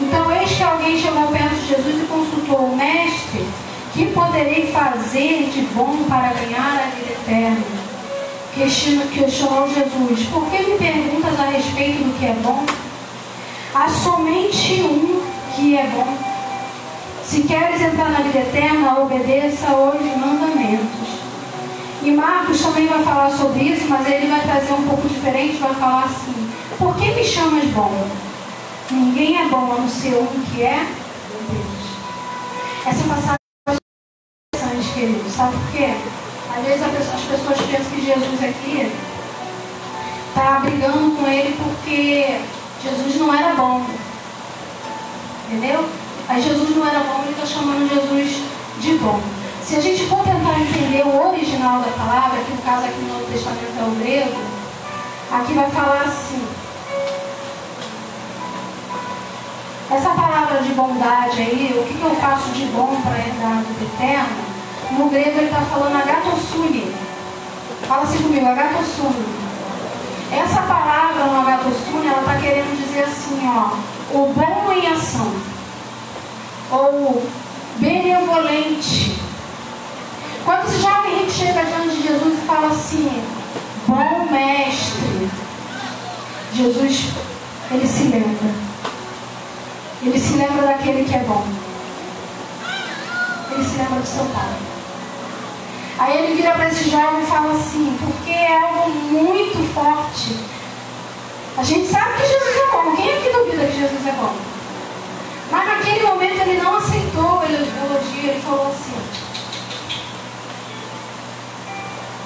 [0.00, 3.46] Então, eis que alguém chegou perto de Jesus e consultou o mestre:
[3.92, 7.87] Que poderei fazer de bom para ganhar a vida eterna?
[8.58, 12.66] Questionou Jesus: Por que me perguntas a respeito do que é bom?
[13.72, 15.22] Há somente um
[15.54, 16.18] que é bom.
[17.24, 21.08] Se queres entrar na vida eterna, obedeça aos mandamentos.
[22.02, 25.74] E Marcos também vai falar sobre isso, mas ele vai trazer um pouco diferente, vai
[25.74, 28.08] falar assim: Por que me chamas bom?
[28.90, 30.84] Ninguém é bom a não ser um que é
[31.48, 31.78] Deus.
[32.84, 33.76] Essa passagem é
[34.52, 35.30] interessante, querido.
[35.30, 36.17] Sabe por quê?
[36.58, 38.92] Às vezes as pessoas pensam que Jesus aqui
[40.28, 42.40] está brigando com ele porque
[42.82, 43.86] Jesus não era bom.
[45.46, 45.88] Entendeu?
[46.28, 48.42] Aí Jesus não era bom, ele está chamando Jesus
[48.80, 49.20] de bom.
[49.64, 53.14] Se a gente for tentar entender o original da palavra, que no caso aqui no
[53.14, 54.40] Novo Testamento é o grego,
[55.30, 56.44] aqui vai falar assim,
[59.90, 63.84] Essa palavra de bondade aí, o que, que eu faço de bom para herdar do
[63.84, 64.47] eterno?
[64.92, 66.94] No grego ele está falando agatosune.
[67.86, 69.38] Fala assim comigo, agatosune.
[70.32, 73.76] Essa palavra no agatosune, ela está querendo dizer assim, ó,
[74.16, 75.32] o bom em ação.
[76.70, 77.26] Ou
[77.76, 79.18] benevolente.
[80.44, 83.22] Quando esse jovem rico chega diante de Jesus e fala assim,
[83.86, 85.30] bom mestre,
[86.54, 87.08] Jesus,
[87.70, 88.68] ele se lembra
[90.00, 91.44] ele se lembra daquele que é bom.
[93.50, 94.77] Ele se lembra do seu pai.
[95.98, 100.36] Aí ele vira para esse jovem e fala assim, porque é algo muito forte.
[101.56, 102.96] A gente sabe que Jesus é bom.
[102.96, 104.32] Quem é que duvida que Jesus é bom?
[105.50, 108.94] Mas naquele momento ele não aceitou a elogio, ele falou assim,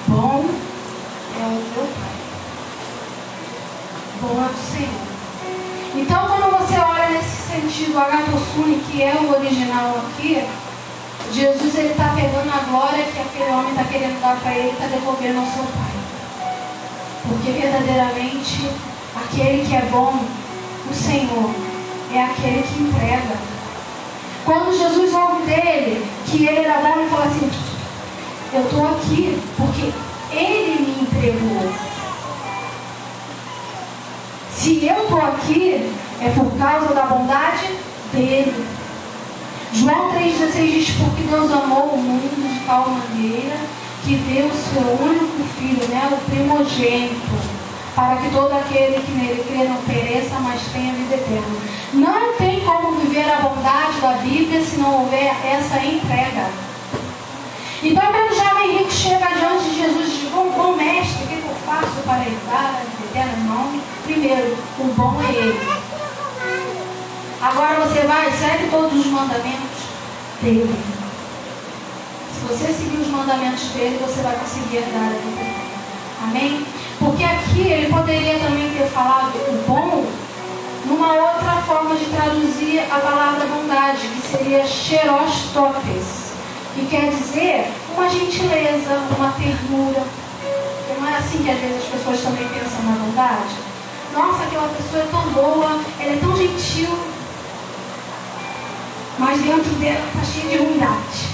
[0.07, 0.45] bom
[1.39, 2.13] é o teu pai.
[4.21, 5.13] Bom é o Senhor.
[5.95, 10.43] Então, quando você olha nesse sentido, Agathosune, que é o original aqui,
[11.33, 14.85] Jesus ele está pegando a glória que aquele homem está querendo dar para ele, está
[14.85, 15.91] devolvendo ao seu Pai.
[17.27, 18.69] Porque verdadeiramente,
[19.15, 20.13] aquele que é bom,
[20.87, 21.49] o Senhor,
[22.13, 23.35] é aquele que entrega.
[24.45, 27.49] Quando Jesus ouve dele que ele era bom, ele fala assim:
[28.53, 29.91] Eu estou aqui porque
[30.31, 31.73] ele me entregou.
[34.51, 35.91] Se eu estou aqui,
[36.21, 37.69] é por causa da bondade
[38.13, 38.82] dele.
[39.73, 43.57] João 3,16 diz: Porque Deus amou o mundo de tal maneira
[44.05, 47.31] que deu o seu único filho, né, o primogênito,
[47.95, 51.57] para que todo aquele que nele crê não pereça, mas tenha vida eterna.
[51.91, 56.49] Não tem como viver a bondade da Bíblia se não houver essa entrega.
[57.81, 61.27] Então, quando o jovem rico chega diante de Jesus e diz: Bom, bom mestre, o
[61.27, 63.33] que eu faço para herdar a vida eterna?
[63.33, 65.92] Irmão, primeiro, o bom é Ele.
[67.43, 69.83] Agora você vai, segue todos os mandamentos
[70.41, 70.73] dele.
[72.33, 75.51] Se você seguir os mandamentos dele, você vai conseguir herdar a vida.
[76.23, 76.65] Amém?
[76.99, 80.05] Porque aqui ele poderia também ter falado o bom
[80.85, 86.31] numa outra forma de traduzir a palavra bondade, que seria xerostopes
[86.75, 90.01] que quer dizer uma gentileza, uma ternura.
[90.97, 93.53] Não é assim que às vezes as pessoas também pensam na bondade?
[94.13, 97.12] Nossa, aquela pessoa é tão boa, ela é tão gentil,
[99.17, 101.33] mas dentro dela está cheia de ruindade.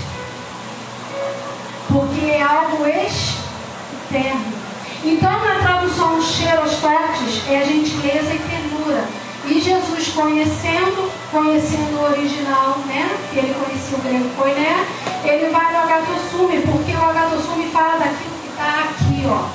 [1.88, 4.60] Porque é algo externo.
[5.04, 9.06] Então, na tradução cheiro aos toques, é gentileza e ternura.
[9.46, 13.10] E Jesus, conhecendo, conhecendo o original, né?
[13.34, 14.86] Ele conhecia o grego koiné,
[15.24, 19.48] ele vai no agatossume, porque o agatossume fala daquilo que está aqui, ó,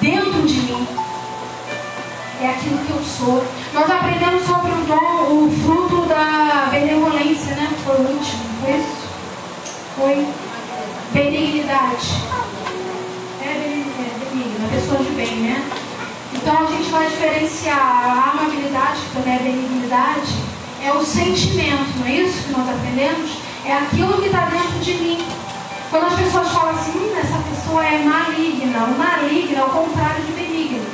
[0.00, 0.88] dentro de mim.
[2.40, 3.44] É aquilo que eu sou.
[3.72, 7.68] Nós aprendemos sobre o dom, o fruto da benevolência, né?
[7.84, 9.08] Foi o último, foi isso?
[9.96, 10.28] Foi
[11.12, 12.22] benignidade.
[13.42, 15.70] É, é benigna, pessoa de bem, né?
[16.32, 20.34] Então a gente vai diferenciar a amabilidade, que também é benignidade,
[20.84, 23.30] é o sentimento, não é isso que nós aprendemos?
[23.64, 25.26] É aquilo que está dentro de mim.
[25.90, 30.22] Quando as pessoas falam assim, hum, essa pessoa é maligna, o maligno é o contrário
[30.24, 30.84] de benigno.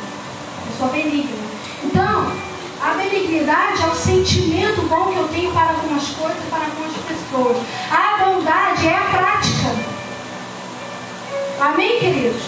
[0.71, 1.37] Pessoa benigna.
[1.83, 2.33] Então,
[2.81, 7.59] a benignidade é o sentimento bom que eu tenho para algumas coisas para algumas pessoas.
[7.91, 9.91] A bondade é a prática.
[11.61, 12.43] Amém, queridos?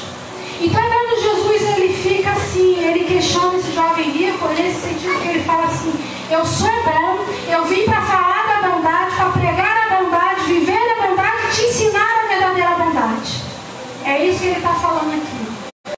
[0.58, 5.44] Então, quando Jesus ele fica assim, ele questiona esse jovem rico, nesse sentido que ele
[5.44, 5.92] fala assim:
[6.30, 7.18] Eu sou bom,
[7.50, 11.62] eu vim para falar da bondade, para pregar a bondade, viver a bondade e te
[11.66, 13.42] ensinar a verdadeira bondade.
[14.04, 15.96] É isso que ele está falando aqui.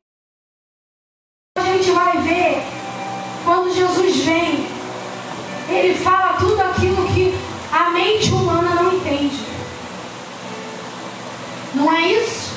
[1.56, 2.62] A gente vai ver,
[3.44, 4.66] quando Jesus vem,
[5.68, 7.34] ele fala tudo aquilo que
[7.70, 9.38] a mente humana não entende.
[11.74, 12.54] Não é isso?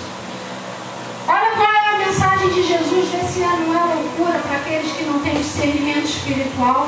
[1.27, 5.03] Olha qual é a mensagem de Jesus, vê se não é loucura para aqueles que
[5.03, 6.87] não têm discernimento espiritual.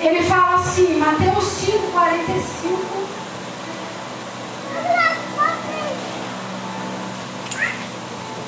[0.00, 3.04] Ele fala assim, Mateus 5, 45.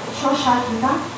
[0.09, 1.16] Deixa eu achar aqui, tá?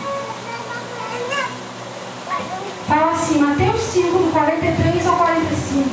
[2.89, 5.89] Fala assim, Mateus 5, do 43 ao 45.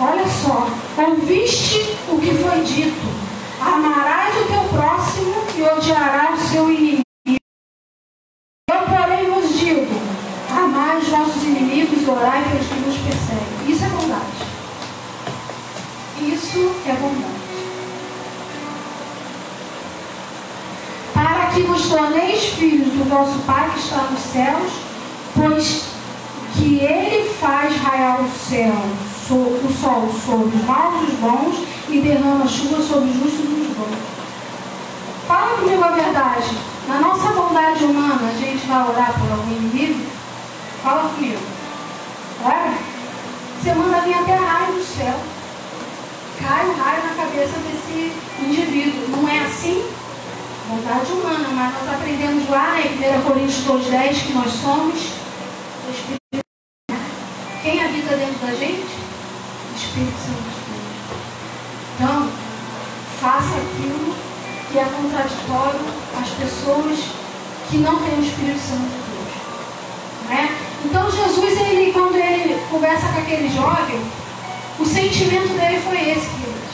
[0.00, 0.66] Olha só,
[1.02, 3.30] ouviste o que foi dito
[3.60, 7.02] Amarás o teu próximo e odiarás o seu inimigo.
[7.26, 9.86] Eu, porém, vos digo:
[10.50, 13.68] amai os vossos inimigos e orai pelos que nos perseguem.
[13.68, 14.24] Isso é bondade.
[16.22, 17.40] Isso é bondade.
[21.12, 24.72] Para que vos torneis filhos do vosso Pai que está nos céus,
[25.34, 25.84] pois
[26.54, 28.74] que ele faz raiar o céu,
[29.30, 33.60] o sol sobre os maus e os bons e derrama chuva sobre os justos e
[33.60, 33.96] os bons.
[35.28, 36.58] Fala comigo a verdade.
[36.88, 40.00] Na nossa bondade humana, a gente vai orar por algum inimigo?
[40.82, 41.38] Fala comigo.
[42.44, 42.74] Olha,
[43.62, 45.14] você manda vir até raio do céu.
[46.40, 49.16] Cai o raio na cabeça desse indivíduo.
[49.16, 49.88] Não é assim?
[50.66, 55.20] Bondade humana, mas nós aprendemos lá em 1 Coríntios 2,10 que nós somos
[57.62, 58.86] Quem habita dentro da gente?
[58.86, 60.60] O Espírito Santo.
[61.94, 62.30] Então,
[63.20, 64.14] faça aquilo
[64.72, 65.80] que é contraditório
[66.18, 66.98] às pessoas
[67.68, 70.28] que não têm o Espírito Santo de Deus.
[70.28, 70.56] Né?
[70.84, 74.00] Então Jesus, ele, quando ele conversa com aquele jovem,
[74.78, 76.70] o sentimento dele foi esse, queridos.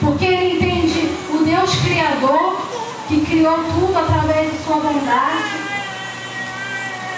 [0.00, 2.60] Porque ele entende o Deus Criador,
[3.08, 5.73] que criou tudo através de sua bondade.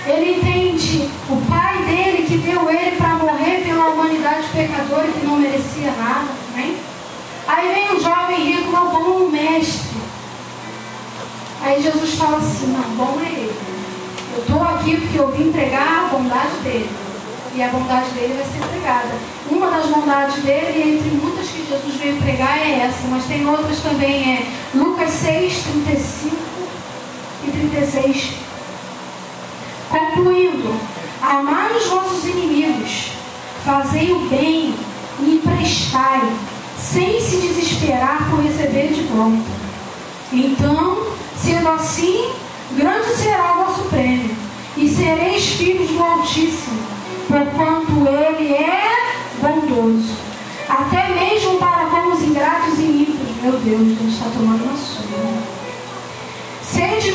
[0.07, 5.36] Ele entende o Pai dele que deu ele para morrer pela humanidade pecadora que não
[5.36, 6.28] merecia nada.
[6.54, 6.78] Né?
[7.48, 9.96] Aí vem o jovem rico, meu bom mestre.
[11.61, 13.57] Aí Jesus fala assim, não, bom é ele.
[14.36, 16.90] Eu estou aqui porque eu vim pregar a bondade dele.
[17.54, 19.14] E a bondade dele vai ser pregada.
[19.50, 23.09] Uma das bondades dele, entre muitas que Jesus veio pregar, é essa.
[23.09, 24.46] Mas tem outras também, é
[24.76, 26.36] Lucas 6, 35
[27.46, 28.46] e 36.
[29.89, 30.74] Concluindo,
[31.22, 33.12] amai os vossos inimigos,
[33.64, 34.74] fazei o bem
[35.20, 36.22] e emprestai,
[36.78, 39.66] sem se desesperar por receber de volta.
[40.32, 41.07] Então,
[41.41, 42.30] sendo assim,
[42.72, 44.34] grande será o vosso prêmio,
[44.76, 46.80] e sereis filhos do Altíssimo,
[47.28, 50.14] porquanto Ele é bondoso,
[50.68, 53.43] até mesmo para com os ingratos e ímpios.
[53.43, 55.05] Meu Deus, gente está tomando uma sombra.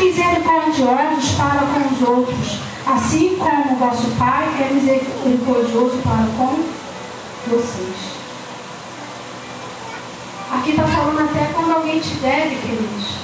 [0.02, 6.64] Misericordiosos para com os outros, assim como o vosso Pai é misericordioso para com
[7.48, 7.96] vocês.
[10.52, 13.16] Aqui está falando até quando alguém te deve, queridos.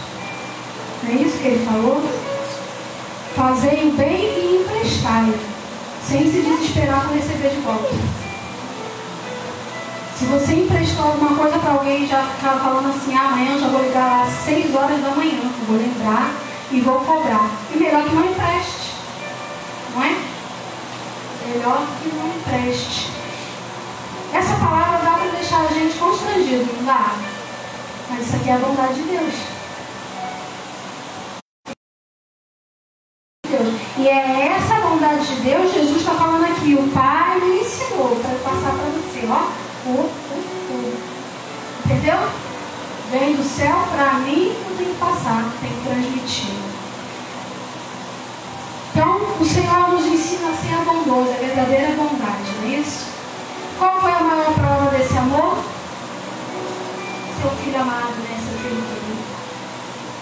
[1.02, 2.04] Não é isso que ele falou?
[3.36, 5.34] Fazei o bem e emprestai,
[6.08, 7.90] sem se desesperar por receber de volta.
[10.16, 13.62] Se você emprestou alguma coisa para alguém e já ficar falando assim, ah, amanhã eu
[13.62, 17.50] já vou ligar às 6 horas da manhã, vou lembrar e vou cobrar.
[17.74, 18.94] e melhor que não empreste,
[19.94, 20.18] não é?
[21.48, 23.12] Melhor que não empreste.
[24.34, 27.16] Essa palavra dá para deixar a gente constrangido, não dá?
[28.10, 29.34] Mas isso aqui é a vontade de Deus.
[33.98, 38.38] E é essa vontade de Deus, Jesus está falando aqui, o Pai me ensinou para
[38.44, 39.68] passar para você, ó.
[41.86, 42.47] Entendeu?
[43.12, 46.54] Vem do céu para mim, não tem que passar, tem que transmitir.
[48.92, 53.06] Então, o Senhor nos ensina a ser bondoso, a verdadeira bondade, não é isso?
[53.78, 55.58] Qual foi a maior prova desse amor?
[57.40, 58.40] Seu filho amado, né?
[58.44, 59.38] Seu filho querido.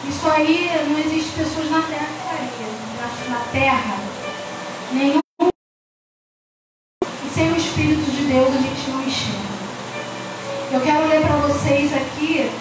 [0.09, 2.55] Isso aí não existe pessoas na terra que faria.
[3.29, 3.97] Na terra,
[4.91, 5.19] nenhum.
[5.41, 9.55] E sem o Espírito de Deus a gente não enxerga.
[10.71, 12.51] Eu quero ler para vocês aqui,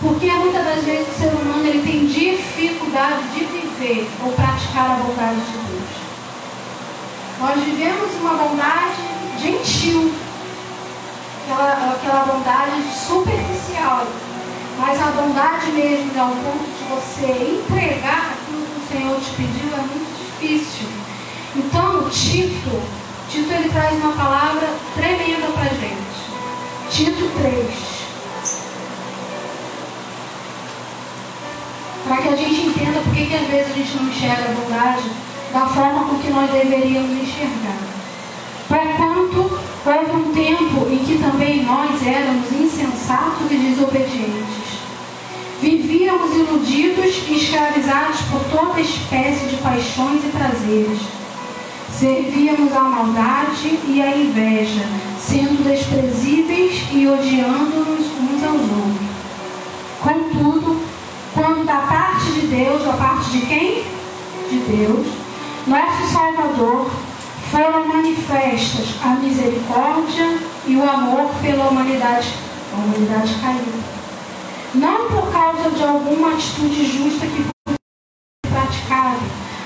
[0.00, 4.94] porque muitas das vezes o ser humano ele tem dificuldade de viver ou praticar a
[4.94, 6.04] bondade de Deus.
[7.40, 9.02] Nós vivemos uma bondade
[9.40, 10.12] gentil,
[11.42, 14.06] aquela, aquela bondade superficial,
[14.78, 19.72] mas a bondade mesmo, ao ponto de você entregar aquilo que o Senhor te pediu,
[19.74, 20.88] é muito difícil.
[21.56, 22.82] Então, Tito,
[23.28, 26.04] Tito ele traz uma palavra tremenda para gente.
[26.90, 27.93] Tito 3.
[32.06, 35.02] Para que a gente entenda por que, às vezes a gente não enxerga a bondade
[35.52, 37.78] da forma com que nós deveríamos enxergar.
[38.68, 44.64] Porquanto houve um tempo em que também nós éramos insensatos e desobedientes.
[45.60, 51.00] Vivíamos iludidos e escravizados por toda espécie de paixões e prazeres.
[51.90, 54.84] Servíamos à maldade e à inveja
[55.26, 59.14] sendo desprezíveis e odiando-nos uns aos outros.
[60.02, 60.80] Contudo,
[61.32, 63.82] quando da parte de Deus, da parte de quem?
[64.48, 65.08] De Deus,
[65.66, 66.88] nosso Salvador,
[67.50, 72.32] foram manifestas a misericórdia e o amor pela humanidade,
[72.72, 73.94] a humanidade caída.
[74.72, 77.74] Não por causa de alguma atitude justa que foi
[78.48, 79.18] praticada,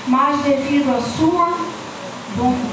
[0.07, 1.59] mas devido à sua
[2.35, 2.69] bondade.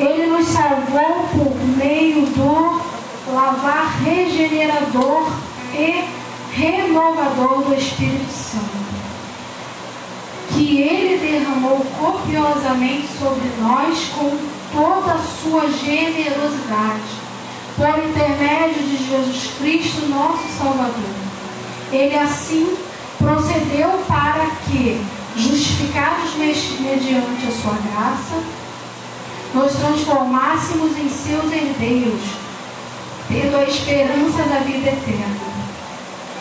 [0.00, 5.30] Ele nos salvou por meio do lavar regenerador
[5.72, 6.17] e
[6.58, 8.88] renovador do Espírito Santo,
[10.52, 14.36] que ele derramou copiosamente sobre nós com
[14.72, 17.28] toda a sua generosidade,
[17.76, 21.14] por intermédio de Jesus Cristo, nosso Salvador.
[21.92, 22.76] Ele assim
[23.18, 25.00] procedeu para que,
[25.36, 28.42] justificados mediante a sua graça,
[29.54, 32.20] nos transformássemos em seus herdeiros,
[33.28, 35.57] tendo a esperança da vida eterna.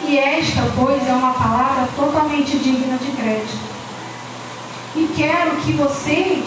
[0.08, 3.60] E esta, pois, é uma palavra totalmente digna de crédito.
[4.96, 6.46] E quero que vocês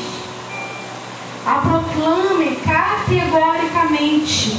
[1.46, 4.58] a proclamem categoricamente,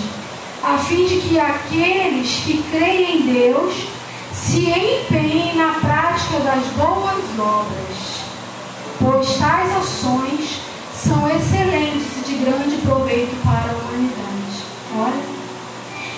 [0.63, 3.87] a fim de que aqueles que creem em Deus
[4.31, 8.21] se empenhem na prática das boas obras,
[8.99, 10.61] pois tais ações
[10.93, 14.61] são excelentes e de grande proveito para a humanidade.
[14.95, 15.30] Olha.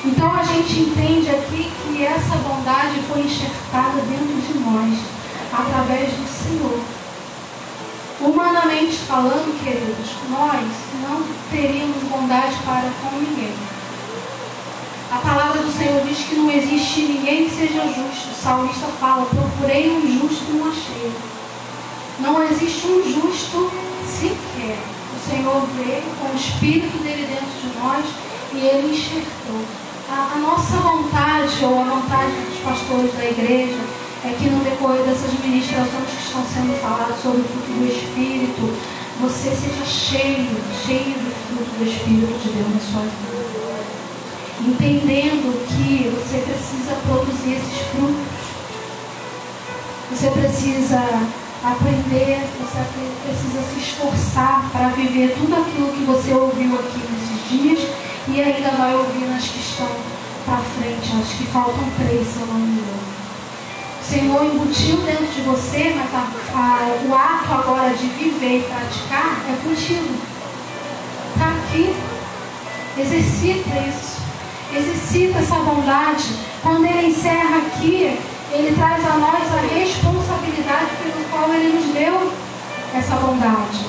[0.05, 4.99] Então a gente entende aqui que essa bondade foi enxertada dentro de nós,
[5.53, 6.79] através do Senhor.
[8.19, 10.65] Humanamente falando, queridos, nós
[11.01, 13.55] não teríamos bondade para com ninguém.
[15.09, 18.31] A palavra do Senhor diz que não existe ninguém que seja justo.
[18.31, 21.11] O salmista fala: procurei um justo e não achei.
[22.19, 23.71] Não existe um justo
[24.05, 24.79] sequer.
[25.15, 28.05] O Senhor veio com o Espírito dele dentro de nós
[28.53, 29.82] e ele enxertou.
[30.13, 33.79] A, a nossa vontade, ou a vontade dos pastores da igreja,
[34.23, 38.77] é que no decorrer dessas ministrações que estão sendo faladas sobre o fruto do Espírito,
[39.19, 40.55] você seja cheio,
[40.85, 43.33] cheio do fruto do Espírito de Deus na sua vida.
[44.61, 48.43] Entendendo que você precisa produzir esses frutos.
[50.11, 51.01] Você precisa
[51.63, 52.85] aprender, você
[53.25, 58.69] precisa se esforçar para viver tudo aquilo que você ouviu aqui nesses dias e ainda
[58.71, 59.89] vai ouvir nas que estão
[60.45, 63.03] para frente, acho que faltam três, se eu não me engano.
[64.01, 68.63] O Senhor embutiu dentro de você, mas a, a, o ato agora de viver e
[68.63, 70.13] praticar é contigo.
[71.33, 71.95] Está aqui.
[72.97, 74.21] Exercita isso.
[74.75, 76.35] Exercita essa bondade.
[76.61, 78.19] Quando ele encerra aqui,
[78.51, 82.31] ele traz a nós a responsabilidade pelo qual ele nos deu
[82.93, 83.85] essa bondade.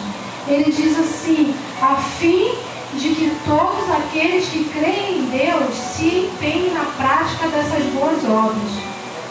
[0.47, 2.55] Ele diz assim: a fim
[2.99, 8.73] de que todos aqueles que creem em Deus se empenhem na prática dessas boas obras.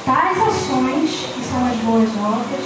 [0.05, 2.66] Tais ações, que são as boas obras,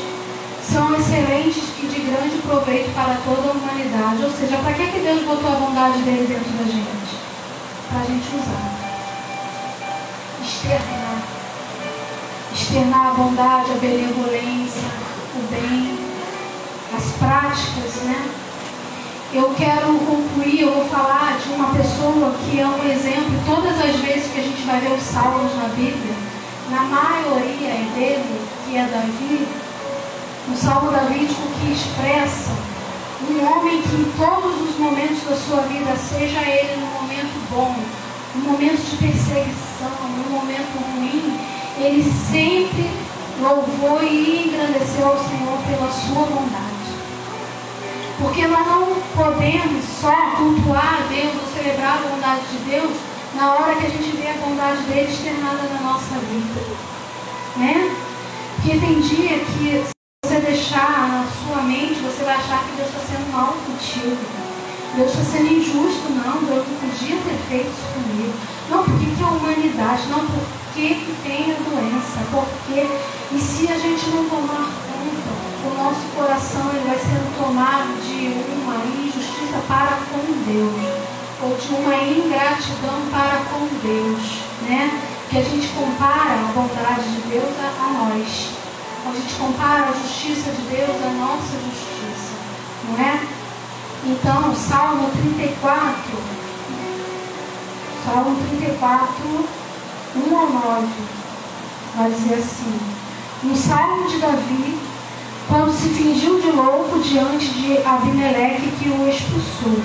[0.64, 4.24] são excelentes e de grande proveito para toda a humanidade.
[4.24, 7.18] Ou seja, para que, que Deus botou a bondade dele dentro da gente?
[7.90, 8.78] Para a gente usar.
[10.44, 11.38] Externar
[12.58, 14.82] externar a bondade, a benevolência,
[15.36, 16.00] o bem,
[16.96, 18.30] as práticas, né?
[19.34, 23.98] Eu quero concluir, eu vou falar de uma pessoa que é um exemplo, todas as
[23.98, 26.16] vezes que a gente vai ver o salmos na Bíblia,
[26.72, 29.48] na maioria dele, que é Davi,
[30.50, 32.52] um salmo davídico que expressa
[33.30, 37.76] um homem que em todos os momentos da sua vida, seja ele no momento bom,
[38.34, 39.92] no momento de perseguição,
[40.24, 41.38] no momento ruim,
[41.78, 42.90] ele sempre
[43.42, 46.77] louvou e engrandeceu ao Senhor pela sua bondade.
[48.20, 52.92] Porque nós não podemos só cultuar a Deus ou celebrar a bondade de Deus
[53.36, 56.62] na hora que a gente vê a bondade dele externada na nossa vida.
[57.58, 57.96] Né?
[58.56, 59.92] Porque tem dia que se
[60.26, 64.18] você deixar na sua mente, você vai achar que Deus está sendo mal contigo.
[64.96, 66.44] Deus está sendo injusto, não.
[66.44, 68.34] Deus não podia ter feito isso comigo.
[68.70, 72.88] Não porque que a humanidade, não porque que tem a doença, porque
[73.32, 74.97] e se a gente não tomar conta,
[75.68, 78.32] o nosso coração ele vai sendo tomado de
[78.64, 81.08] uma injustiça para com Deus,
[81.44, 85.02] ou de uma ingratidão para com Deus, né?
[85.30, 88.50] Que a gente compara a bondade de Deus a, a nós.
[89.06, 92.34] A gente compara a justiça de Deus à nossa justiça,
[92.90, 93.20] não é?
[94.06, 95.94] Então, Salmo 34,
[98.06, 99.48] Salmo 34,
[100.16, 100.88] 1 ao 9,
[101.98, 102.80] vai dizer assim:
[103.44, 104.78] Um salmo de Davi,
[105.48, 109.82] quando se fingiu de louco diante de Abimeleque que o expulsou.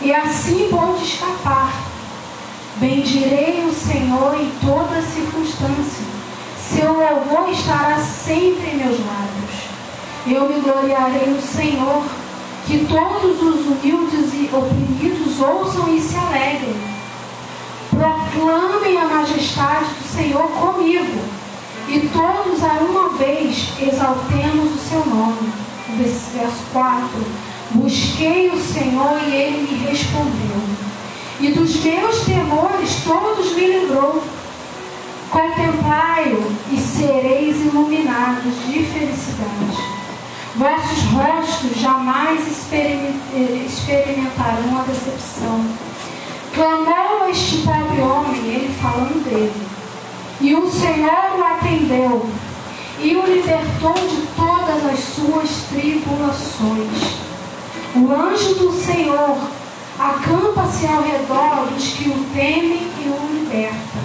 [0.00, 1.72] E assim pôde escapar.
[2.76, 6.04] Bendirei o Senhor em toda circunstância.
[6.58, 9.62] Seu louvor estará sempre em meus lábios.
[10.26, 12.04] Eu me gloriarei no Senhor.
[12.66, 16.76] Que todos os humildes e oprimidos ouçam e se alegrem.
[17.90, 21.41] Proclamem a majestade do Senhor comigo.
[21.92, 25.52] E todos a uma vez exaltemos o seu nome.
[25.98, 27.06] Verso 4.
[27.72, 30.56] Busquei o Senhor e ele me respondeu.
[31.38, 34.24] E dos meus temores todos me livrou.
[35.28, 39.76] Contemplai-o e sereis iluminados de felicidade.
[40.56, 42.40] Vossos rostos jamais
[43.66, 45.62] experimentarão a decepção.
[46.54, 49.71] Clamou este pobre homem, ele falando dele.
[50.42, 52.28] E o Senhor o atendeu
[52.98, 57.22] e o libertou de todas as suas tribulações.
[57.94, 59.38] O anjo do Senhor
[59.96, 64.00] acampa-se ao redor dos que o temem e o liberta.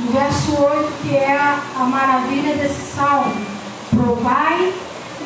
[0.00, 3.36] No verso 8, que é a, maravilha desse salmo,
[3.88, 4.72] provai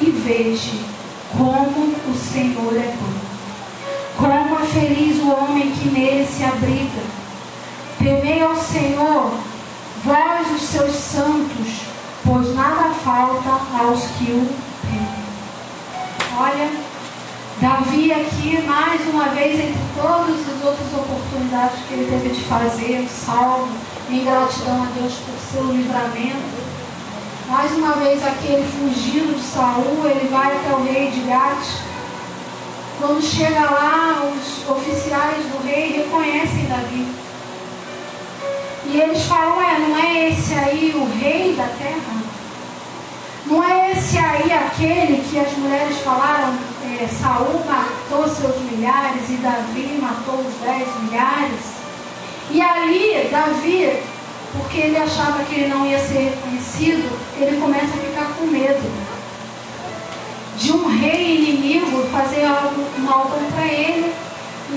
[0.02, 0.76] e veja
[1.32, 3.26] como o Senhor é bom.
[4.18, 7.25] Como é feliz o homem que nele se abriga.
[8.06, 9.32] Temei ao Senhor,
[10.04, 11.80] vós os seus santos,
[12.24, 13.50] pois nada falta
[13.80, 14.48] aos que o
[14.80, 15.24] temem.
[16.38, 16.70] Olha,
[17.60, 23.08] Davi aqui, mais uma vez, entre todas as outras oportunidades que ele teve de fazer,
[23.08, 23.66] salvo,
[24.08, 26.62] em gratidão a Deus por seu livramento.
[27.48, 31.80] Mais uma vez aquele fugido de Saul, ele vai até o rei de Gate.
[33.00, 37.25] Quando chega lá, os oficiais do rei reconhecem Davi.
[38.88, 42.22] E eles falam, é, não é esse aí o rei da terra?
[43.46, 49.34] Não é esse aí aquele que as mulheres falaram, é, Saul matou seus milhares e
[49.34, 51.76] Davi matou os dez milhares?
[52.50, 54.02] E ali, Davi,
[54.52, 59.06] porque ele achava que ele não ia ser reconhecido, ele começa a ficar com medo
[60.58, 64.12] de um rei inimigo fazer algo mal contra ele.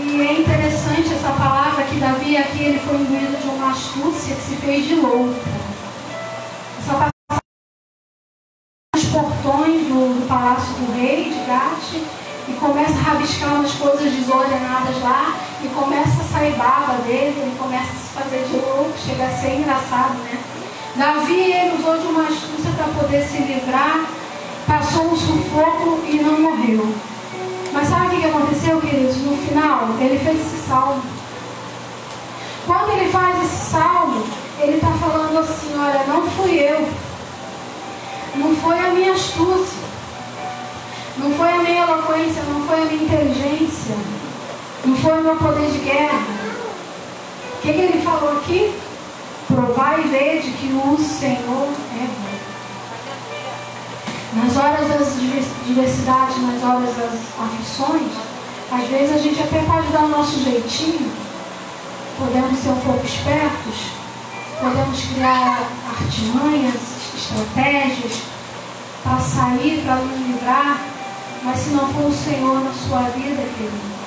[0.01, 4.41] E é interessante essa palavra que Davi aqui ele foi imbuído de uma astúcia que
[4.41, 5.35] se fez de louco.
[6.79, 7.09] Essa
[8.95, 12.01] os portões do, do palácio do rei de Gate
[12.47, 17.57] e começa a rabiscar umas coisas desordenadas lá e começa a sair baba dele, ele
[17.59, 20.39] começa a se fazer de louco, chega a ser engraçado, né?
[20.95, 24.05] Davi ele usou de uma astúcia para poder se livrar,
[24.65, 26.93] passou um sufoco e não morreu.
[27.72, 29.17] Mas sabe o que aconteceu, queridos?
[29.17, 31.01] No final, ele fez esse salmo.
[32.65, 34.24] Quando ele faz esse salmo,
[34.59, 36.88] ele está falando assim, olha, não fui eu.
[38.36, 39.89] Não foi a minha astúcia.
[41.17, 43.95] Não foi a minha eloquência, não foi a minha inteligência.
[44.86, 46.22] Não foi o meu poder de guerra.
[47.57, 48.74] O que, que ele falou aqui?
[49.47, 52.28] Provai e vede que o Senhor é bom.
[54.41, 55.15] Nas horas das
[55.65, 58.11] diversidades, nas horas das aflições,
[58.71, 61.11] às vezes a gente até pode dar o nosso jeitinho,
[62.17, 63.91] podemos ser um pouco espertos,
[64.61, 66.75] podemos criar artimanhas,
[67.15, 68.21] estratégias
[69.03, 70.79] para sair, para nos livrar,
[71.43, 73.99] mas se não for o Senhor na sua vida, querido,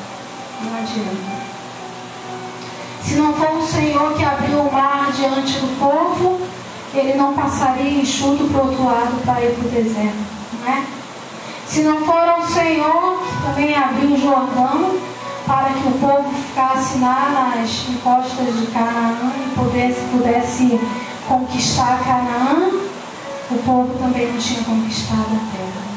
[0.63, 1.43] não adianta.
[3.03, 6.41] Se não for o Senhor que abriu o mar diante do povo,
[6.95, 10.17] ele não passaria enxuto para o outro lado para ir para o deserto.
[10.61, 10.83] Não é?
[11.67, 14.99] Se não for o Senhor também abriu o Jordão
[15.47, 20.81] para que o povo ficasse lá nas encostas de Canaã e pudesse, pudesse
[21.27, 22.71] conquistar Canaã,
[23.51, 25.93] o povo também não tinha conquistado a terra.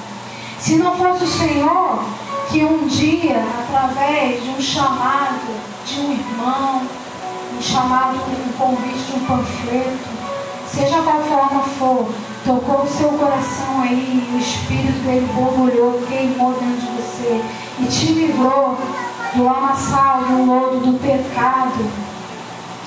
[0.57, 2.03] Se não fosse o Senhor
[2.49, 6.81] que um dia, através de um chamado de um irmão,
[7.57, 10.24] um chamado, um convite de um panfleto,
[10.71, 12.07] seja qual forma for,
[12.45, 17.41] tocou o seu coração aí, o espírito dele borbulhou, queimou dentro de você
[17.79, 18.77] e te livrou
[19.33, 21.83] do lamaçal, do lodo, do pecado,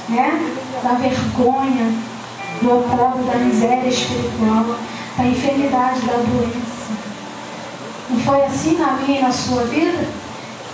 [0.09, 0.55] né?
[0.83, 1.93] da vergonha,
[2.63, 4.65] do opróbrio, da miséria espiritual,
[5.17, 6.69] da enfermidade, da doença.
[8.11, 10.09] Não foi assim na minha e na sua vida?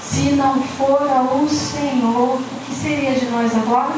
[0.01, 3.95] Se não fora o Senhor, o que seria de nós agora?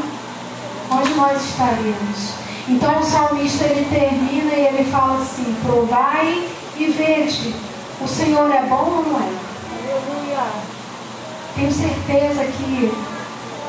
[0.91, 2.46] Onde nós estaríamos?
[2.69, 7.55] Então o salmista ele termina e ele fala assim: provai e vede,
[8.01, 9.31] o Senhor é bom ou não é?
[9.71, 10.47] Aleluia.
[11.55, 12.93] Tenho certeza que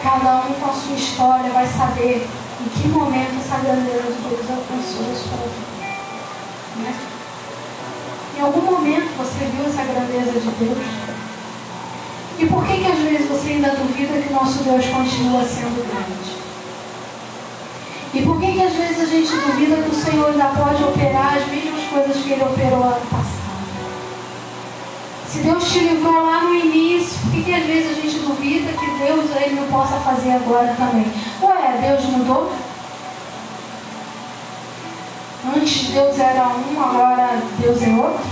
[0.01, 2.27] cada um com a sua história vai saber
[2.59, 5.77] em que momento essa grandeza de Deus alcançou a sua vida.
[6.77, 6.95] Né?
[8.37, 10.77] Em algum momento você viu essa grandeza de Deus?
[12.39, 16.36] E por que, que às vezes você ainda duvida que nosso Deus continua sendo grande?
[18.17, 21.37] E por que, que às vezes a gente duvida que o Senhor ainda pode operar
[21.37, 23.37] as mesmas coisas que ele operou ano passado?
[25.29, 28.71] Se Deus te livrou lá no início, por que, que às vezes a gente duvida
[28.71, 31.05] que Deus ele não possa fazer agora também?
[31.43, 32.51] Ué, Deus mudou?
[35.55, 38.25] Antes Deus era um, agora Deus é outro?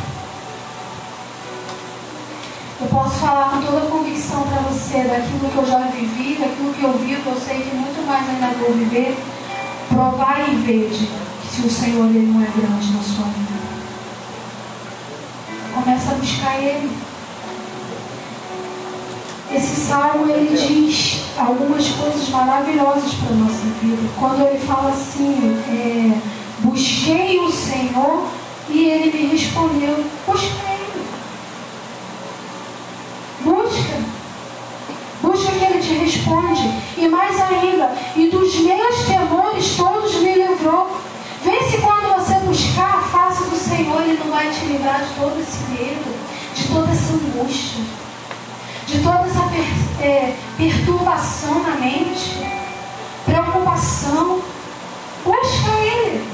[2.81, 6.73] Eu posso falar com toda a convicção para você daquilo que eu já vivi, daquilo
[6.73, 9.15] que eu vivo, eu sei que muito mais ainda vou viver.
[9.89, 11.09] Provar e vede
[11.41, 13.55] que se o Senhor ele não é grande na sua vida.
[15.73, 16.91] Começa a buscar Ele.
[19.53, 24.09] Esse salmo ele diz algumas coisas maravilhosas para a nossa vida.
[24.19, 26.17] Quando ele fala assim, é,
[26.59, 28.27] busquei o Senhor
[28.69, 31.05] e ele me respondeu, busca Ele.
[33.43, 34.15] Busca.
[35.21, 36.69] Busca que Ele te responde.
[36.97, 40.97] E mais ainda, e dos meus temores todos me livrou.
[41.43, 45.13] Vê se quando você buscar a face do Senhor, Ele não vai te livrar de
[45.13, 46.15] todo esse medo,
[46.55, 47.83] de toda essa angústia,
[48.87, 52.39] de toda essa per, é, perturbação na mente,
[53.25, 54.41] preocupação.
[55.23, 56.27] Busca Ele.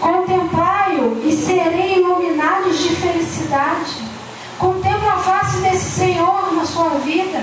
[0.00, 4.04] Contemplai-o e serei iluminados de felicidade.
[4.58, 7.42] Contempla a face desse Senhor na sua vida.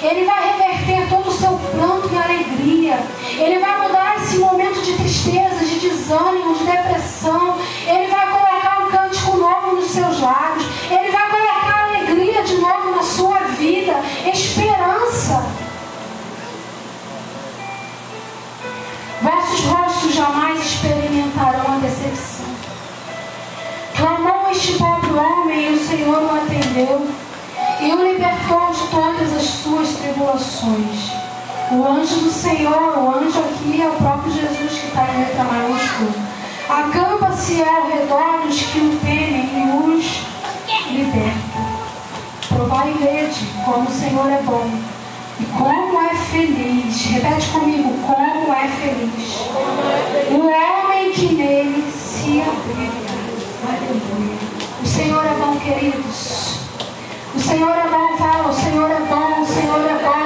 [0.00, 2.98] Ele vai reverter todo o seu pranto em alegria.
[3.36, 7.58] Ele vai mudar esse momento de tristeza, de desânimo, de depressão.
[7.84, 10.66] Ele vai colocar um cântico novo nos seus lábios.
[10.88, 13.94] Ele vai colocar alegria de novo na sua vida,
[14.32, 15.44] esperança.
[19.20, 22.46] Vossos rostos jamais experimentarão a decepção.
[23.96, 27.27] Clamou este pobre homem e o Senhor o atendeu
[27.80, 31.12] e o libertou de todas as suas tribulações.
[31.70, 35.44] O anjo do Senhor, o anjo aqui é o próprio Jesus que está em letra
[35.44, 36.10] maiúscula.
[36.68, 40.28] Acampa-se ao redor dos que o temem e os
[40.90, 41.58] liberta.
[42.48, 44.70] Provai e vede como o Senhor é bom.
[45.40, 47.06] E como é feliz.
[47.06, 49.40] Repete comigo, como é feliz.
[50.30, 53.08] O homem que nele se abriga.
[53.68, 54.38] Aleluia.
[54.82, 56.57] O Senhor é bom, queridos.
[57.38, 60.17] O Senhor é bom, fala, o Senhor é bom, o Senhor é bom.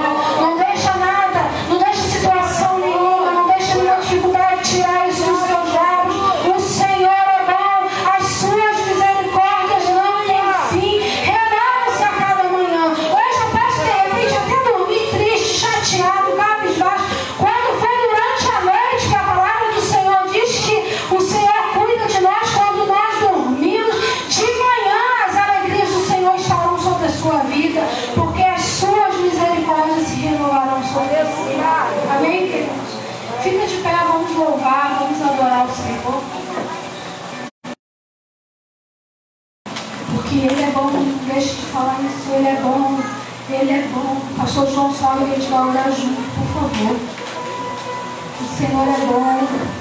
[33.43, 36.23] Fica de pé, vamos louvar, vamos adorar o Senhor.
[40.15, 43.01] Porque Ele é bom, não deixe de falar isso, Ele é bom,
[43.51, 44.21] Ele é bom.
[44.37, 46.97] Pastor João Saulo, a gente vai orar junto, por favor.
[48.41, 49.73] O Senhor é bom.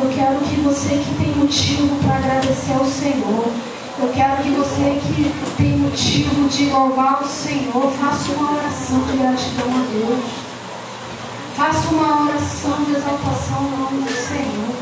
[0.00, 3.52] Eu quero que você que tem motivo para agradecer ao Senhor,
[4.00, 9.16] Eu quero que você que tem motivo de louvar o Senhor, faça uma oração de
[9.16, 10.24] gratidão a Deus.
[11.56, 14.76] Faça uma oração de exaltação ao nome do Senhor.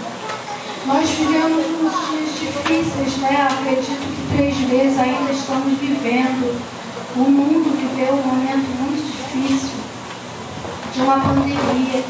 [0.86, 3.48] Nós vivemos uns dias difíceis, né?
[3.50, 6.60] Acredito que três meses ainda estamos vivendo.
[7.16, 9.70] O mundo viveu um momento muito difícil
[10.94, 12.04] de uma pandemia.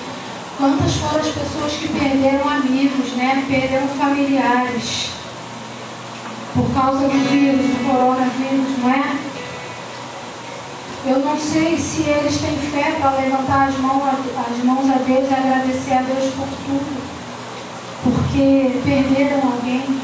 [0.59, 3.45] Quantas foram as pessoas que perderam amigos, né?
[3.49, 5.16] Perderam familiares
[6.57, 9.17] por causa do vírus, do coronavírus, não é?
[11.05, 15.31] Eu não sei se eles têm fé para levantar as mãos, as mãos a Deus
[15.31, 17.03] e agradecer a Deus por tudo.
[18.03, 20.01] Porque perderam alguém,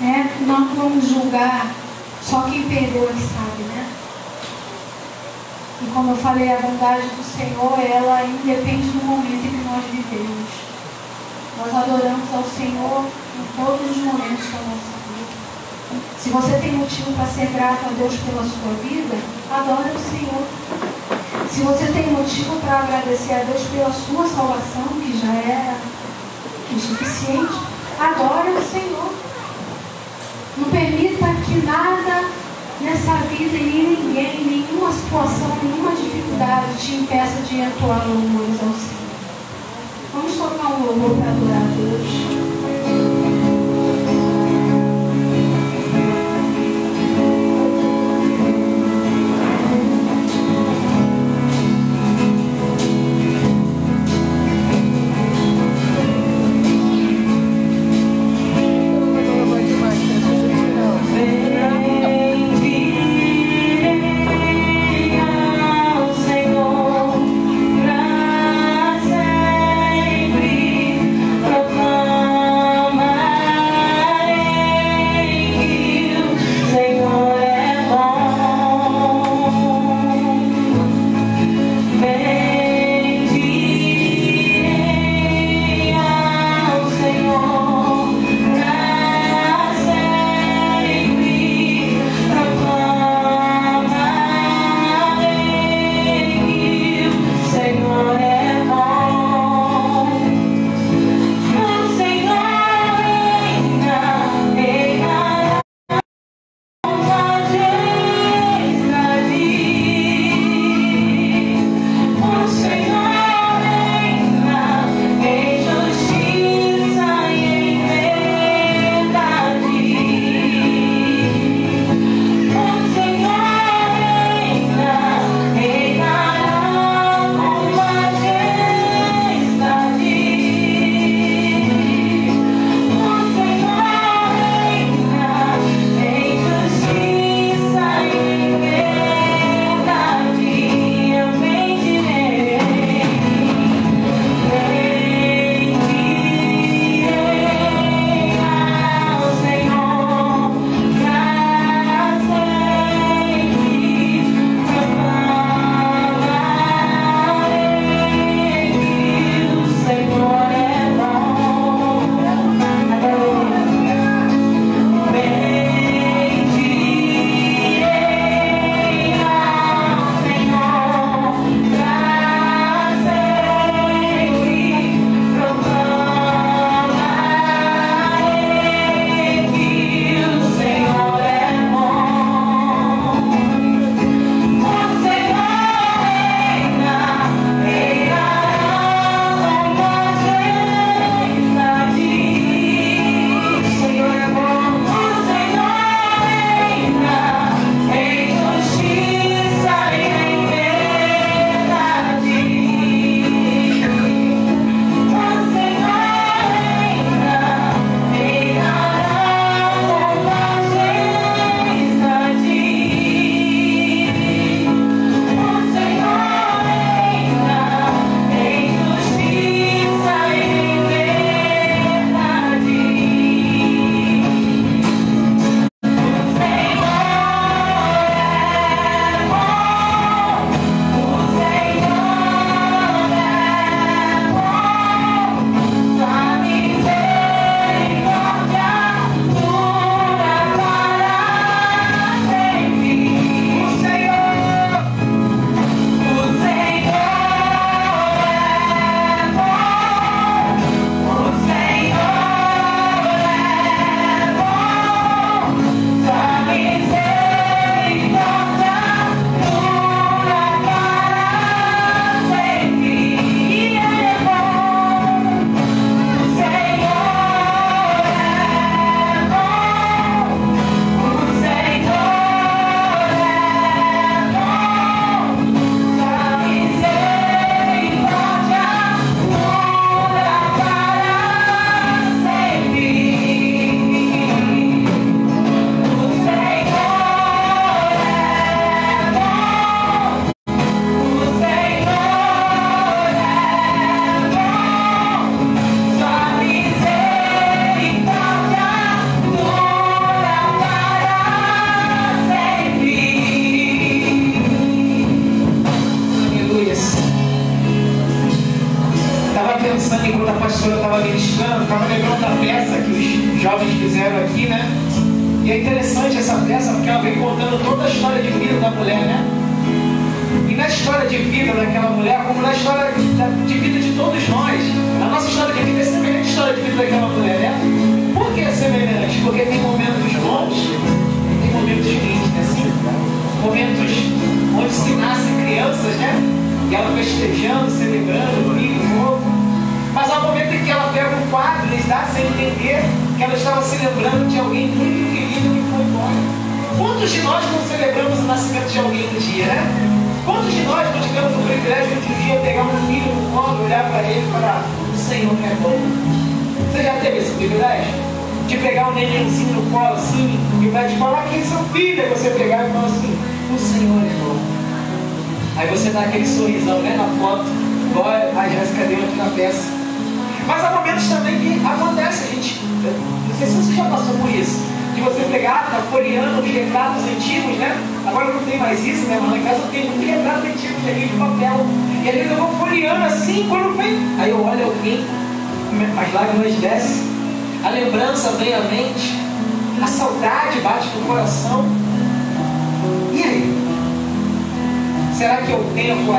[0.00, 0.36] né?
[0.40, 1.70] Não vamos julgar,
[2.22, 3.86] só quem perdeu sabe, né?
[5.82, 9.84] E como eu falei, a bondade do Senhor, ela independe do momento em que nós
[9.84, 10.48] vivemos.
[11.58, 14.99] Nós adoramos ao Senhor em todos os momentos da nossa vida.
[16.18, 19.16] Se você tem motivo para ser grato a Deus pela sua vida,
[19.50, 20.44] adore o Senhor.
[21.50, 25.76] Se você tem motivo para agradecer a Deus pela sua salvação, que já é
[26.72, 27.54] o suficiente,
[27.98, 29.10] adore o Senhor.
[30.58, 32.24] Não permita que nada
[32.80, 39.00] nessa vida e ninguém, nenhuma situação, nenhuma dificuldade te impeça de entoar louvores ao Senhor.
[40.12, 42.49] Vamos tocar um louvor para adorar a Deus.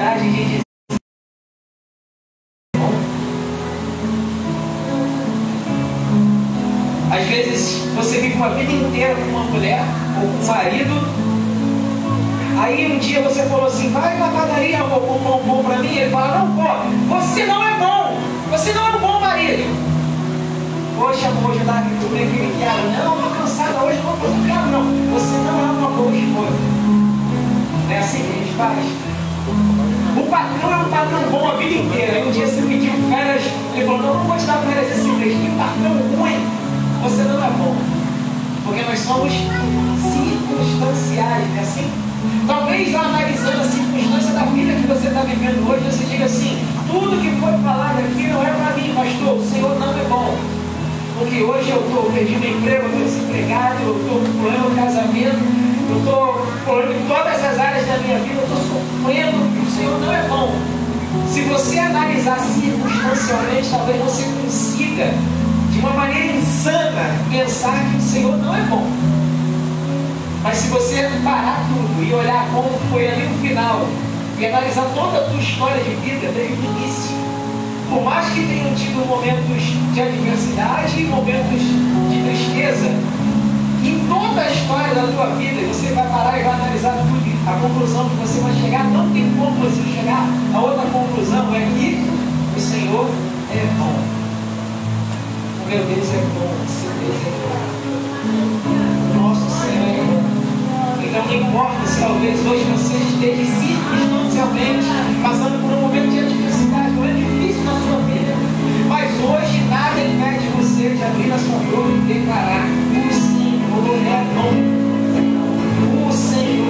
[0.01, 0.61] Coragem de dizer?
[7.11, 9.83] Às vezes você vive uma vida inteira com uma mulher
[10.19, 11.21] ou com um marido.
[12.59, 15.95] Aí um dia você falou assim, vai na padaria, comprar um pão para mim.
[15.95, 18.17] Ele fala, não pô, você não é bom,
[18.49, 19.91] você não é um bom marido.
[20.97, 24.83] Poxa, amor, eu estava tudo bem que Não, estou cansada hoje, não estou quero não.
[25.13, 26.57] Você não é uma boa esposa.
[27.87, 29.10] Não é assim que a gente faz.
[30.21, 32.17] O patrão é um patrão bom a vida inteira.
[32.17, 33.41] Aí um dia você pediu férias,
[33.73, 35.33] ele falou, não, não vou te dar férias esse mês.
[35.33, 36.45] Que patrão ruim
[37.01, 37.75] você não é bom.
[38.63, 41.89] Porque nós somos circunstanciais, é assim?
[42.45, 47.19] Talvez analisando a circunstância da vida que você está vivendo hoje, você diga assim, tudo
[47.19, 50.37] que foi falado aqui não é para mim, pastor, o Senhor não é bom.
[51.17, 56.47] Porque hoje eu estou perdendo emprego, eu estou desempregado, eu estou pulando casamento, eu estou
[56.65, 60.23] pulando em todas as áreas da minha vida, eu estou sofrendo, o Senhor não é
[60.29, 60.55] bom.
[61.27, 65.13] Se você analisar circunstancialmente, talvez você consiga
[65.69, 68.87] de uma maneira insana, pensar que o Senhor não é bom.
[70.43, 73.85] Mas se você parar tudo e olhar como foi ali no final,
[74.39, 77.15] e analisar toda a tua história de vida desde o início,
[77.89, 81.59] por mais que tenham tido momentos de adversidade e momentos
[82.09, 82.89] de tristeza,
[84.11, 87.31] toda a história da tua vida, você vai parar e vai analisar tudo.
[87.47, 90.27] A conclusão que você vai chegar, não tem como você chegar.
[90.53, 92.03] A outra conclusão é que
[92.55, 93.07] o Senhor
[93.51, 94.21] é bom
[95.71, 97.55] meu Deus é bom, seu Deus é bom.
[99.15, 100.19] Nosso Senhor é bom.
[100.99, 104.91] Então não importa se talvez hoje você esteja circunstancialmente
[105.23, 108.35] passando por um momento de adversidade, um momento difícil na sua vida.
[108.89, 112.67] Mas hoje nada impede você de abrir a sua boca e declarar: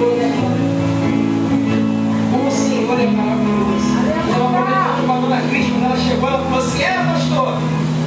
[0.02, 0.52] É bom.
[2.46, 3.90] O Senhor é maravilhoso.
[4.28, 7.58] Então, a falando a Cristo, quando ela chegou, ela falou assim: é, pastor.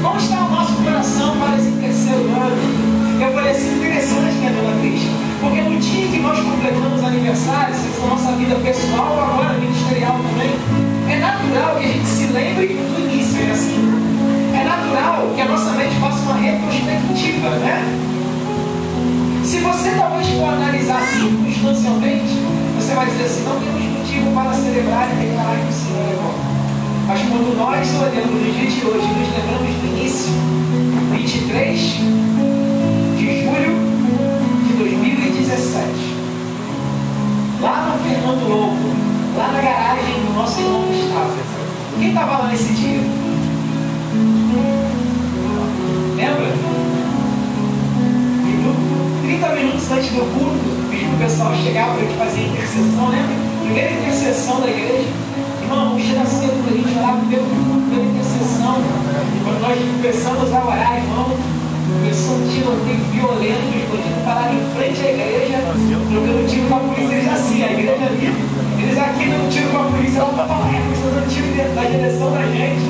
[0.01, 2.95] Como está o nosso coração para esse terceiro ano?
[3.19, 5.09] Eu falei assim, interessante, né, dona Cristo?
[5.41, 10.19] Porque no dia que nós completamos aniversário, seja na nossa vida pessoal ou agora ministerial
[10.19, 10.51] também,
[11.09, 13.81] é natural que a gente se lembre do início, é assim?
[14.53, 18.14] É natural que a nossa mente faça uma retrospectiva, né?
[19.45, 22.33] Se você talvez for analisar circunstancialmente,
[22.75, 26.17] você vai dizer assim, não temos motivo para celebrar e declarar que o Senhor é
[26.19, 26.33] bom.
[27.07, 30.33] Mas quando nós olhamos no dia de hoje, nos lembramos do início,
[31.11, 31.79] 23
[33.19, 33.73] de julho
[34.65, 35.89] de 2017,
[37.61, 38.87] lá no Fernando Louco,
[39.37, 41.37] lá na garagem do nosso irmão Gustavo.
[41.99, 43.01] Quem estava lá nesse dia?
[49.85, 53.35] 30 minutos antes do culto, o pessoal chegar para fazer a intercessão, lembra?
[53.61, 55.09] Primeira intercessão da igreja.
[55.61, 57.45] Irmão, chega cedo para a gente orar pelo,
[57.89, 58.75] pela intercessão.
[59.43, 61.29] Quando nós começamos a orar, irmão,
[62.01, 65.57] começou um tiroteio violento, os bandidos pararam em frente à igreja,
[66.11, 68.33] jogando tiro com a polícia, eles assim, a igreja ali,
[68.81, 72.31] eles aqui dando tiro com a polícia, lá para a polícia dando tiro na direção
[72.31, 72.85] da gente.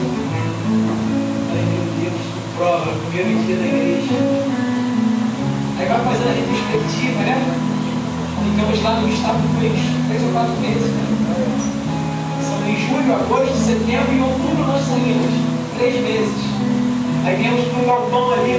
[1.52, 2.22] Ai meu Deus,
[2.56, 4.65] prova, primeiro dia da igreja.
[5.78, 7.36] Vai fazendo a retrospectiva, né?
[8.44, 11.16] Ficamos lá no estado uns três ou quatro meses, né?
[12.66, 15.30] em julho, agosto, setembro e outubro nós saímos.
[15.78, 16.34] Três meses.
[17.26, 18.56] Aí viemos para um galpão ali.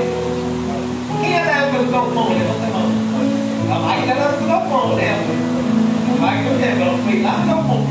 [1.21, 2.29] Quem é da época do galpão?
[2.29, 2.91] Levanta a mão.
[3.71, 5.25] A Magda era do galpão, né?
[6.19, 7.87] A eu lembro, ela foi lá no galpão,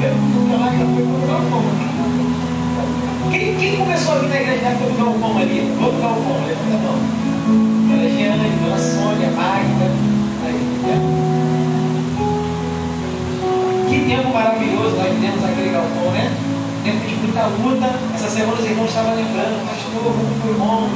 [0.53, 1.63] a Magda foi pro galpão.
[3.31, 5.75] Quem, quem começou a vir na igreja na época do galpão ali?
[5.81, 7.24] Outro galpão, levanta a mão.
[8.09, 9.87] Giana, Dona Sônia, Magda.
[10.45, 10.59] Aí?
[13.89, 16.31] Que tempo maravilhoso nós vivemos aquele galpão, né?
[16.83, 17.89] Tempo de muita luta.
[18.13, 20.89] Essa semana os irmãos estavam lembrando, pastor, como foi bom.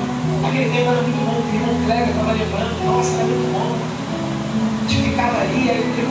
[0.48, 3.76] Aquele tempo era muito bom, o irmão Clega estava lembrando, nossa, era muito bom.
[4.86, 6.10] A gente ficava ali, aí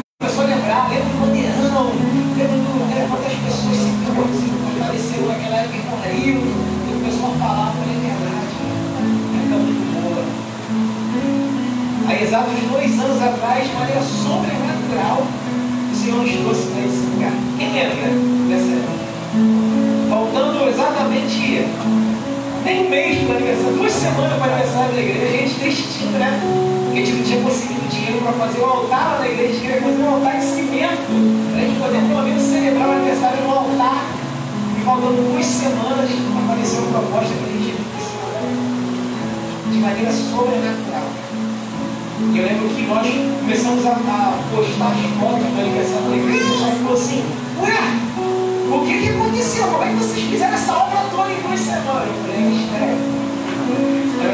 [23.33, 26.41] aniversário, duas semanas para aniversário da igreja, a gente tristinho, né?
[26.85, 29.53] Porque a gente não tinha conseguido dinheiro para fazer o altar lá na igreja, a
[29.53, 31.09] gente queria fazer um altar de cimento,
[31.53, 34.05] para a gente poder pelo menos celebrar o aniversário no altar.
[34.79, 36.11] E faltando duas semanas,
[36.45, 37.77] apareceu uma proposta para a gente
[39.71, 41.09] de maneira sobrenatural.
[42.19, 43.07] Eu lembro que nós
[43.41, 47.25] começamos a, a postar as fotos do aniversário da igreja, e o pessoal falou assim,
[47.61, 48.09] ué,
[48.71, 49.67] o que, que aconteceu?
[49.69, 52.09] Como é que vocês fizeram essa obra toda em duas semanas?
[52.09, 53.18] Eu falei, espera.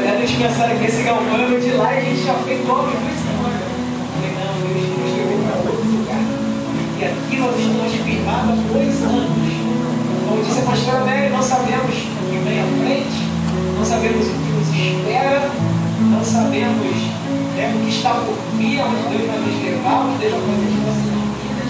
[0.05, 2.53] Na verdade, eles pensaram que esse galpão era de lá e a gente já obra
[2.53, 2.85] em duas
[3.25, 3.57] semanas.
[3.57, 6.21] Eu falei, não, Deus nos levou para outro lugar.
[6.93, 9.53] E aqui nós estamos firmados há dois anos.
[10.29, 13.17] Como disse a pastora Mary, não sabemos o que vem à frente,
[13.73, 15.49] não sabemos o que nos espera,
[15.97, 16.97] não sabemos
[17.57, 20.69] né, o que está por vir, onde Deus vai nos levar, que Deus vai fazer
[20.69, 21.09] de nossas
[21.41, 21.69] vidas.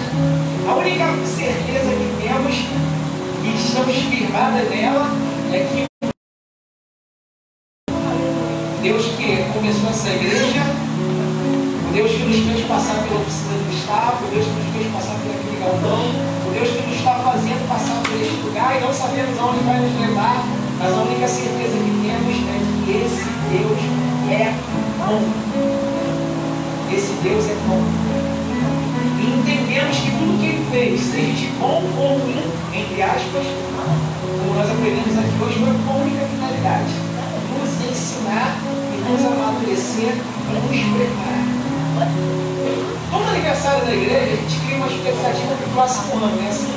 [0.68, 2.54] A única certeza que temos
[3.44, 5.08] e estamos firmadas nela
[5.54, 5.95] é que
[9.66, 14.46] começou essa igreja, o Deus que nos fez passar pela oficina do Estado, o Deus
[14.46, 16.06] que nos fez passar por aquele galpão,
[16.46, 19.80] o Deus que nos está fazendo passar por este lugar e não sabemos aonde vai
[19.82, 20.46] nos levar,
[20.78, 23.80] mas a única certeza que temos é que esse Deus
[24.30, 24.54] é
[25.02, 25.18] bom.
[26.94, 27.82] Esse Deus é bom.
[29.18, 34.54] E entendemos que tudo que ele fez, seja de bom ou ruim, entre aspas, como
[34.54, 36.94] nós aprendemos aqui hoje, foi com única finalidade:
[37.50, 38.62] nos ensinar
[39.08, 40.14] nos amadurecer
[40.46, 41.56] para nos preparar.
[43.10, 46.48] Todo aniversário da igreja, a gente cria uma expectativa para o próximo ano, né?
[46.50, 46.74] Assim,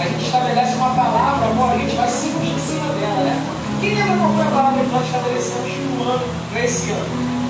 [0.00, 3.36] a gente estabelece uma palavra, agora a gente vai seguir em cima dela, né?
[3.80, 7.06] Quem lembra qual foi a palavra que nós estabelecemos no ano, para esse ano?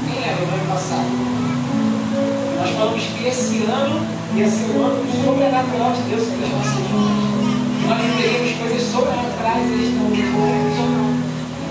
[0.06, 1.06] Quem lembra do ano passado?
[2.58, 6.74] Nós falamos que esse ano ia ser o ano sobrenatural de Deus sobre as nossas
[6.82, 7.36] vidas.
[7.86, 10.95] Nós viveríamos coisas sobrenaturais e extraordinárias.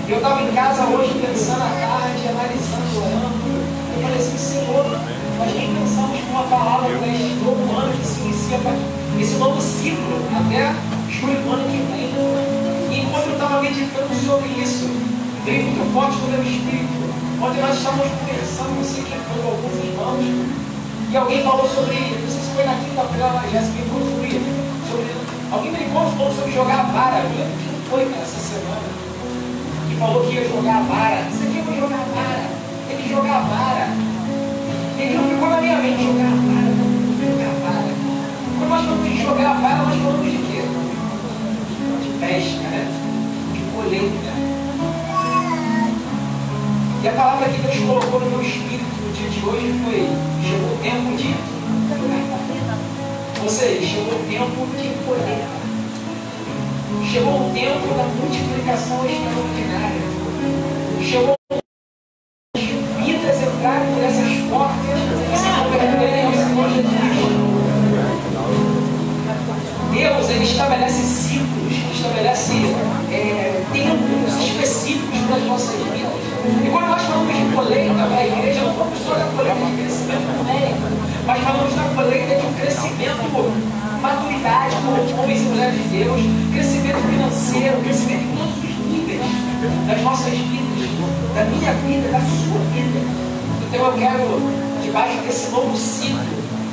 [0.08, 3.42] Eu estava em casa hoje pensando à tarde, analisando, orando.
[3.90, 8.06] Eu falei assim, Senhor, nós nem pensamos com uma palavra para este novo ano que
[8.06, 8.60] se inicia,
[9.18, 10.70] esse novo ciclo, até
[11.10, 12.14] julho ano que vem.
[12.88, 14.86] E enquanto eu estava meditando sobre isso,
[15.44, 17.02] veio muito forte no meu espírito.
[17.42, 20.22] Ontem nós estávamos conversando, não sei quem foi, com alguns irmãos,
[21.10, 24.30] e alguém falou sobre, não sei se foi na quinta-feira, a Jéssica falou sobre,
[24.86, 25.10] sobre.
[25.50, 27.26] Alguém ligou falou sobre jogar a vara.
[27.26, 28.95] Lembro que foi cara, essa semana.
[29.98, 31.26] Falou que ia jogar a vara.
[31.30, 32.50] Isso aqui eu vou jogar a vara.
[32.86, 33.88] Tem que jogar a vara.
[34.98, 36.72] E aquilo ficou na minha mente, jogar a vara,
[37.16, 37.92] jogar a vara.
[38.58, 40.62] Quando nós falamos de jogar a vara, nós falamos de quê?
[42.02, 42.88] De pesca, né?
[43.52, 44.36] De colheita.
[47.02, 50.08] E a palavra que Deus colocou no meu espírito no dia de hoje foi:
[50.42, 51.56] chegou o tempo de
[53.42, 55.65] ou seja, chegou o tempo de colheita.
[57.04, 60.02] Chegou o tempo da multiplicação extraordinária.
[61.02, 61.62] Chegou o tempo
[62.56, 62.60] de
[63.04, 64.98] vidas entrarem por essas portas
[65.32, 67.36] e se converterem ao Senhor Jesus.
[69.92, 72.52] Deus, Ele estabelece ciclos, estabelece
[73.10, 76.12] é, tempos específicos para as nossas vidas.
[76.64, 79.76] E quando nós falamos de colheita para a igreja, não falamos só da colheita de
[79.76, 80.82] crescimento numérico,
[81.26, 86.20] mas falamos da colheita de um crescimento, maturidade como homens e mulheres de Deus,
[86.86, 89.20] crescimento financeiro, crescimento em todos os níveis
[89.88, 90.86] das nossas vidas,
[91.34, 93.00] da minha vida, da sua vida.
[93.66, 96.20] Então eu quero, debaixo desse novo ciclo,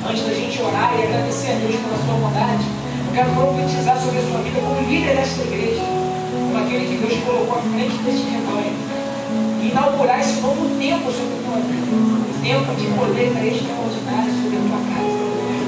[0.08, 2.64] antes da gente orar e agradecer a Deus pela sua bondade,
[3.08, 7.18] eu quero profetizar sobre a sua vida como líder desta igreja, como aquele que Deus
[7.24, 8.74] colocou à frente deste rebanho
[9.62, 11.90] e inaugurar esse novo tempo sobre a tua vida.
[12.30, 15.24] O tempo de colheita extraordinária sobre a tua casa.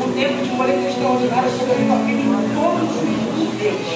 [0.07, 3.96] O tempo de colheita extraordinária sobre a tua vida em todos os níveis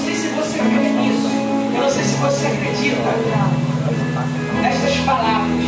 [0.00, 1.28] sei se você crê nisso.
[1.74, 3.10] Eu não sei se você acredita
[4.62, 5.64] nestas palavras.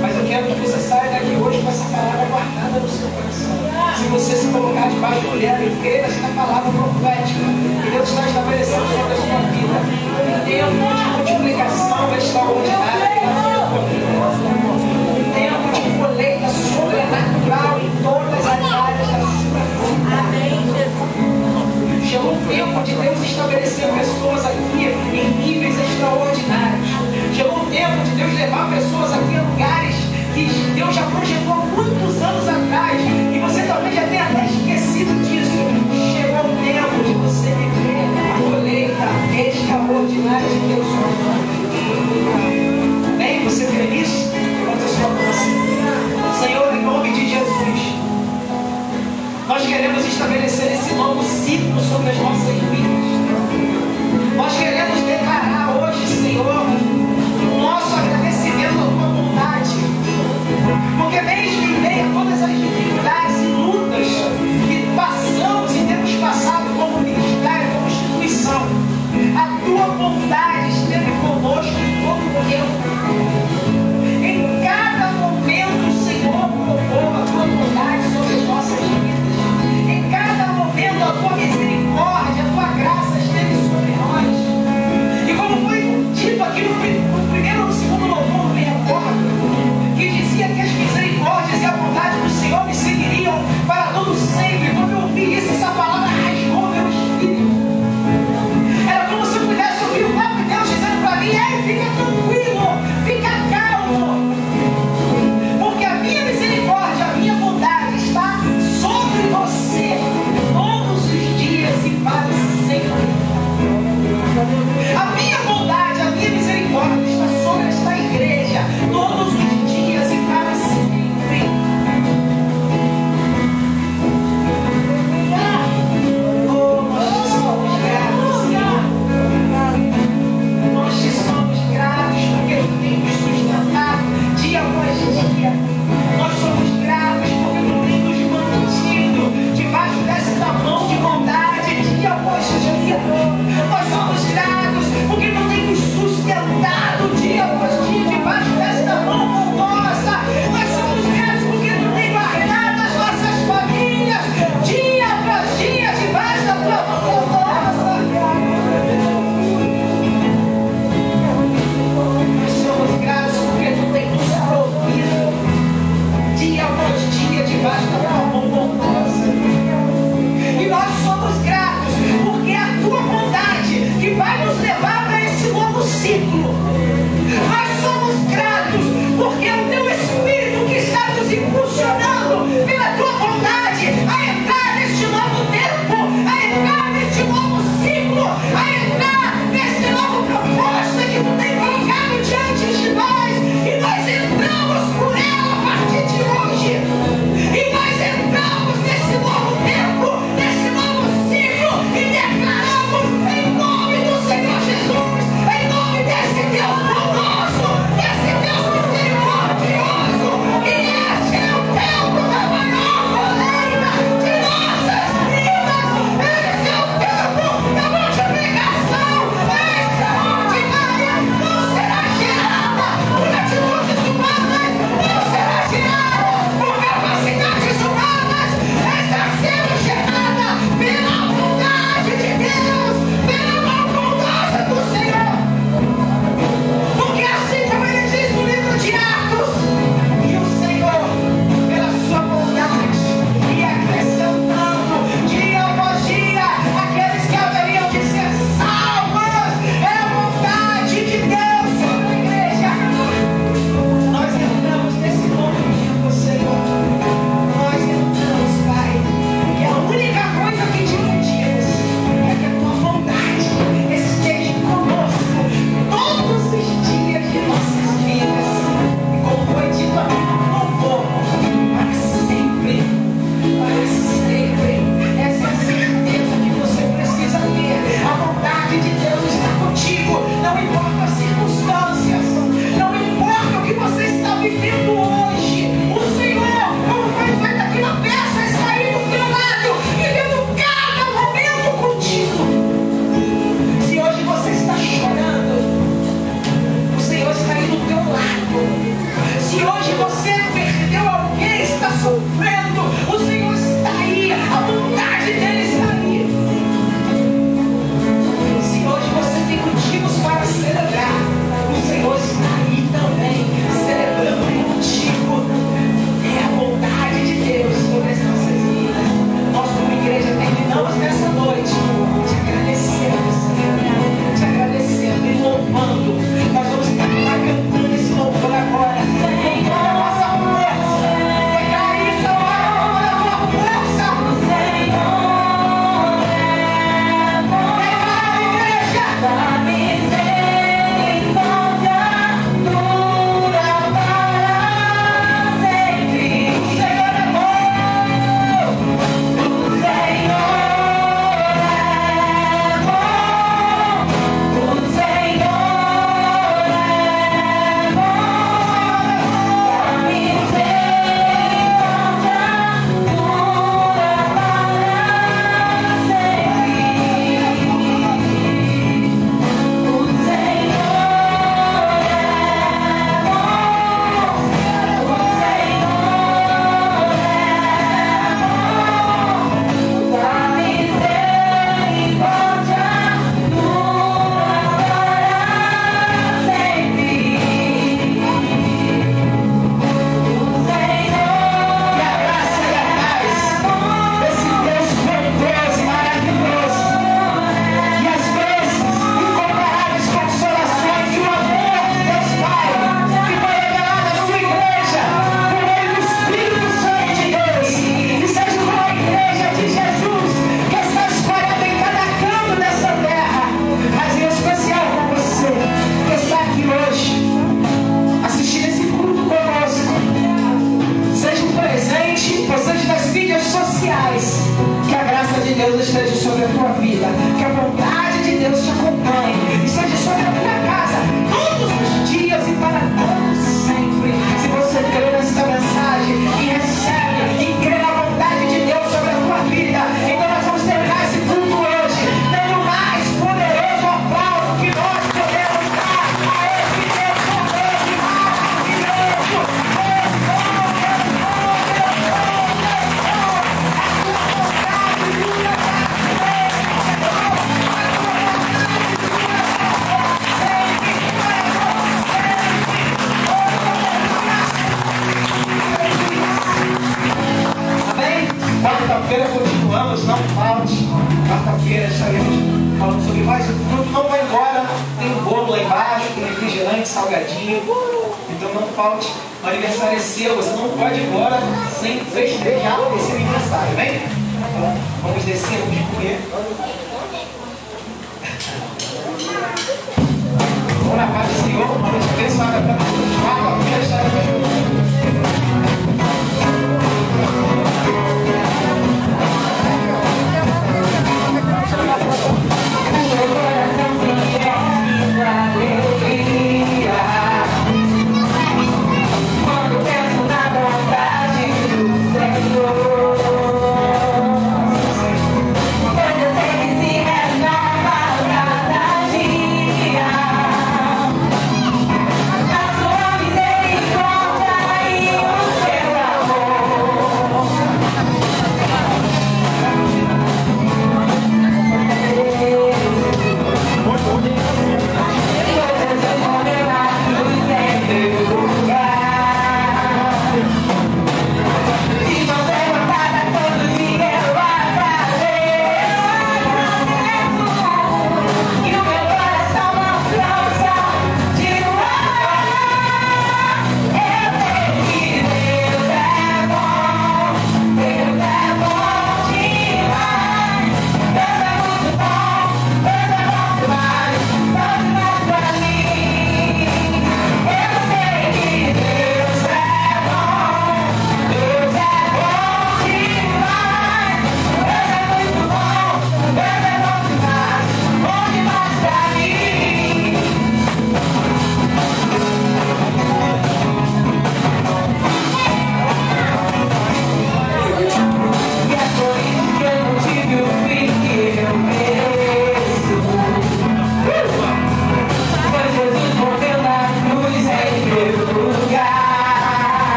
[0.00, 3.56] Mas eu quero que você saia daqui hoje com essa palavra guardada no seu coração.
[3.96, 7.46] Se você se colocar debaixo do lero e crer nesta palavra profética
[7.82, 9.80] que Deus está estabelecendo sobre a sua vida,
[10.28, 12.88] em tempo de multiplicação vai estar na sua.
[22.18, 26.88] chegou um tempo de Deus estabelecer pessoas aqui em níveis extraordinários.
[27.36, 29.94] Chegou um tempo de Deus levar pessoas aqui a lugares
[30.34, 33.00] que Deus já projetou há muitos anos atrás.
[33.00, 35.62] E você talvez já tenha até esquecido disso.
[36.16, 39.08] Chegou o tempo de você viver a colheita
[39.38, 40.86] extraordinária de Deus.
[43.16, 44.27] Bem, você crê nisso?
[49.58, 54.36] Nós queremos estabelecer esse novo ciclo sobre as nossas vidas.
[54.36, 59.74] Nós queremos declarar hoje, Senhor, o nosso agradecimento à tua vontade.
[60.96, 63.27] Porque mesmo em meio a todas as dificuldades,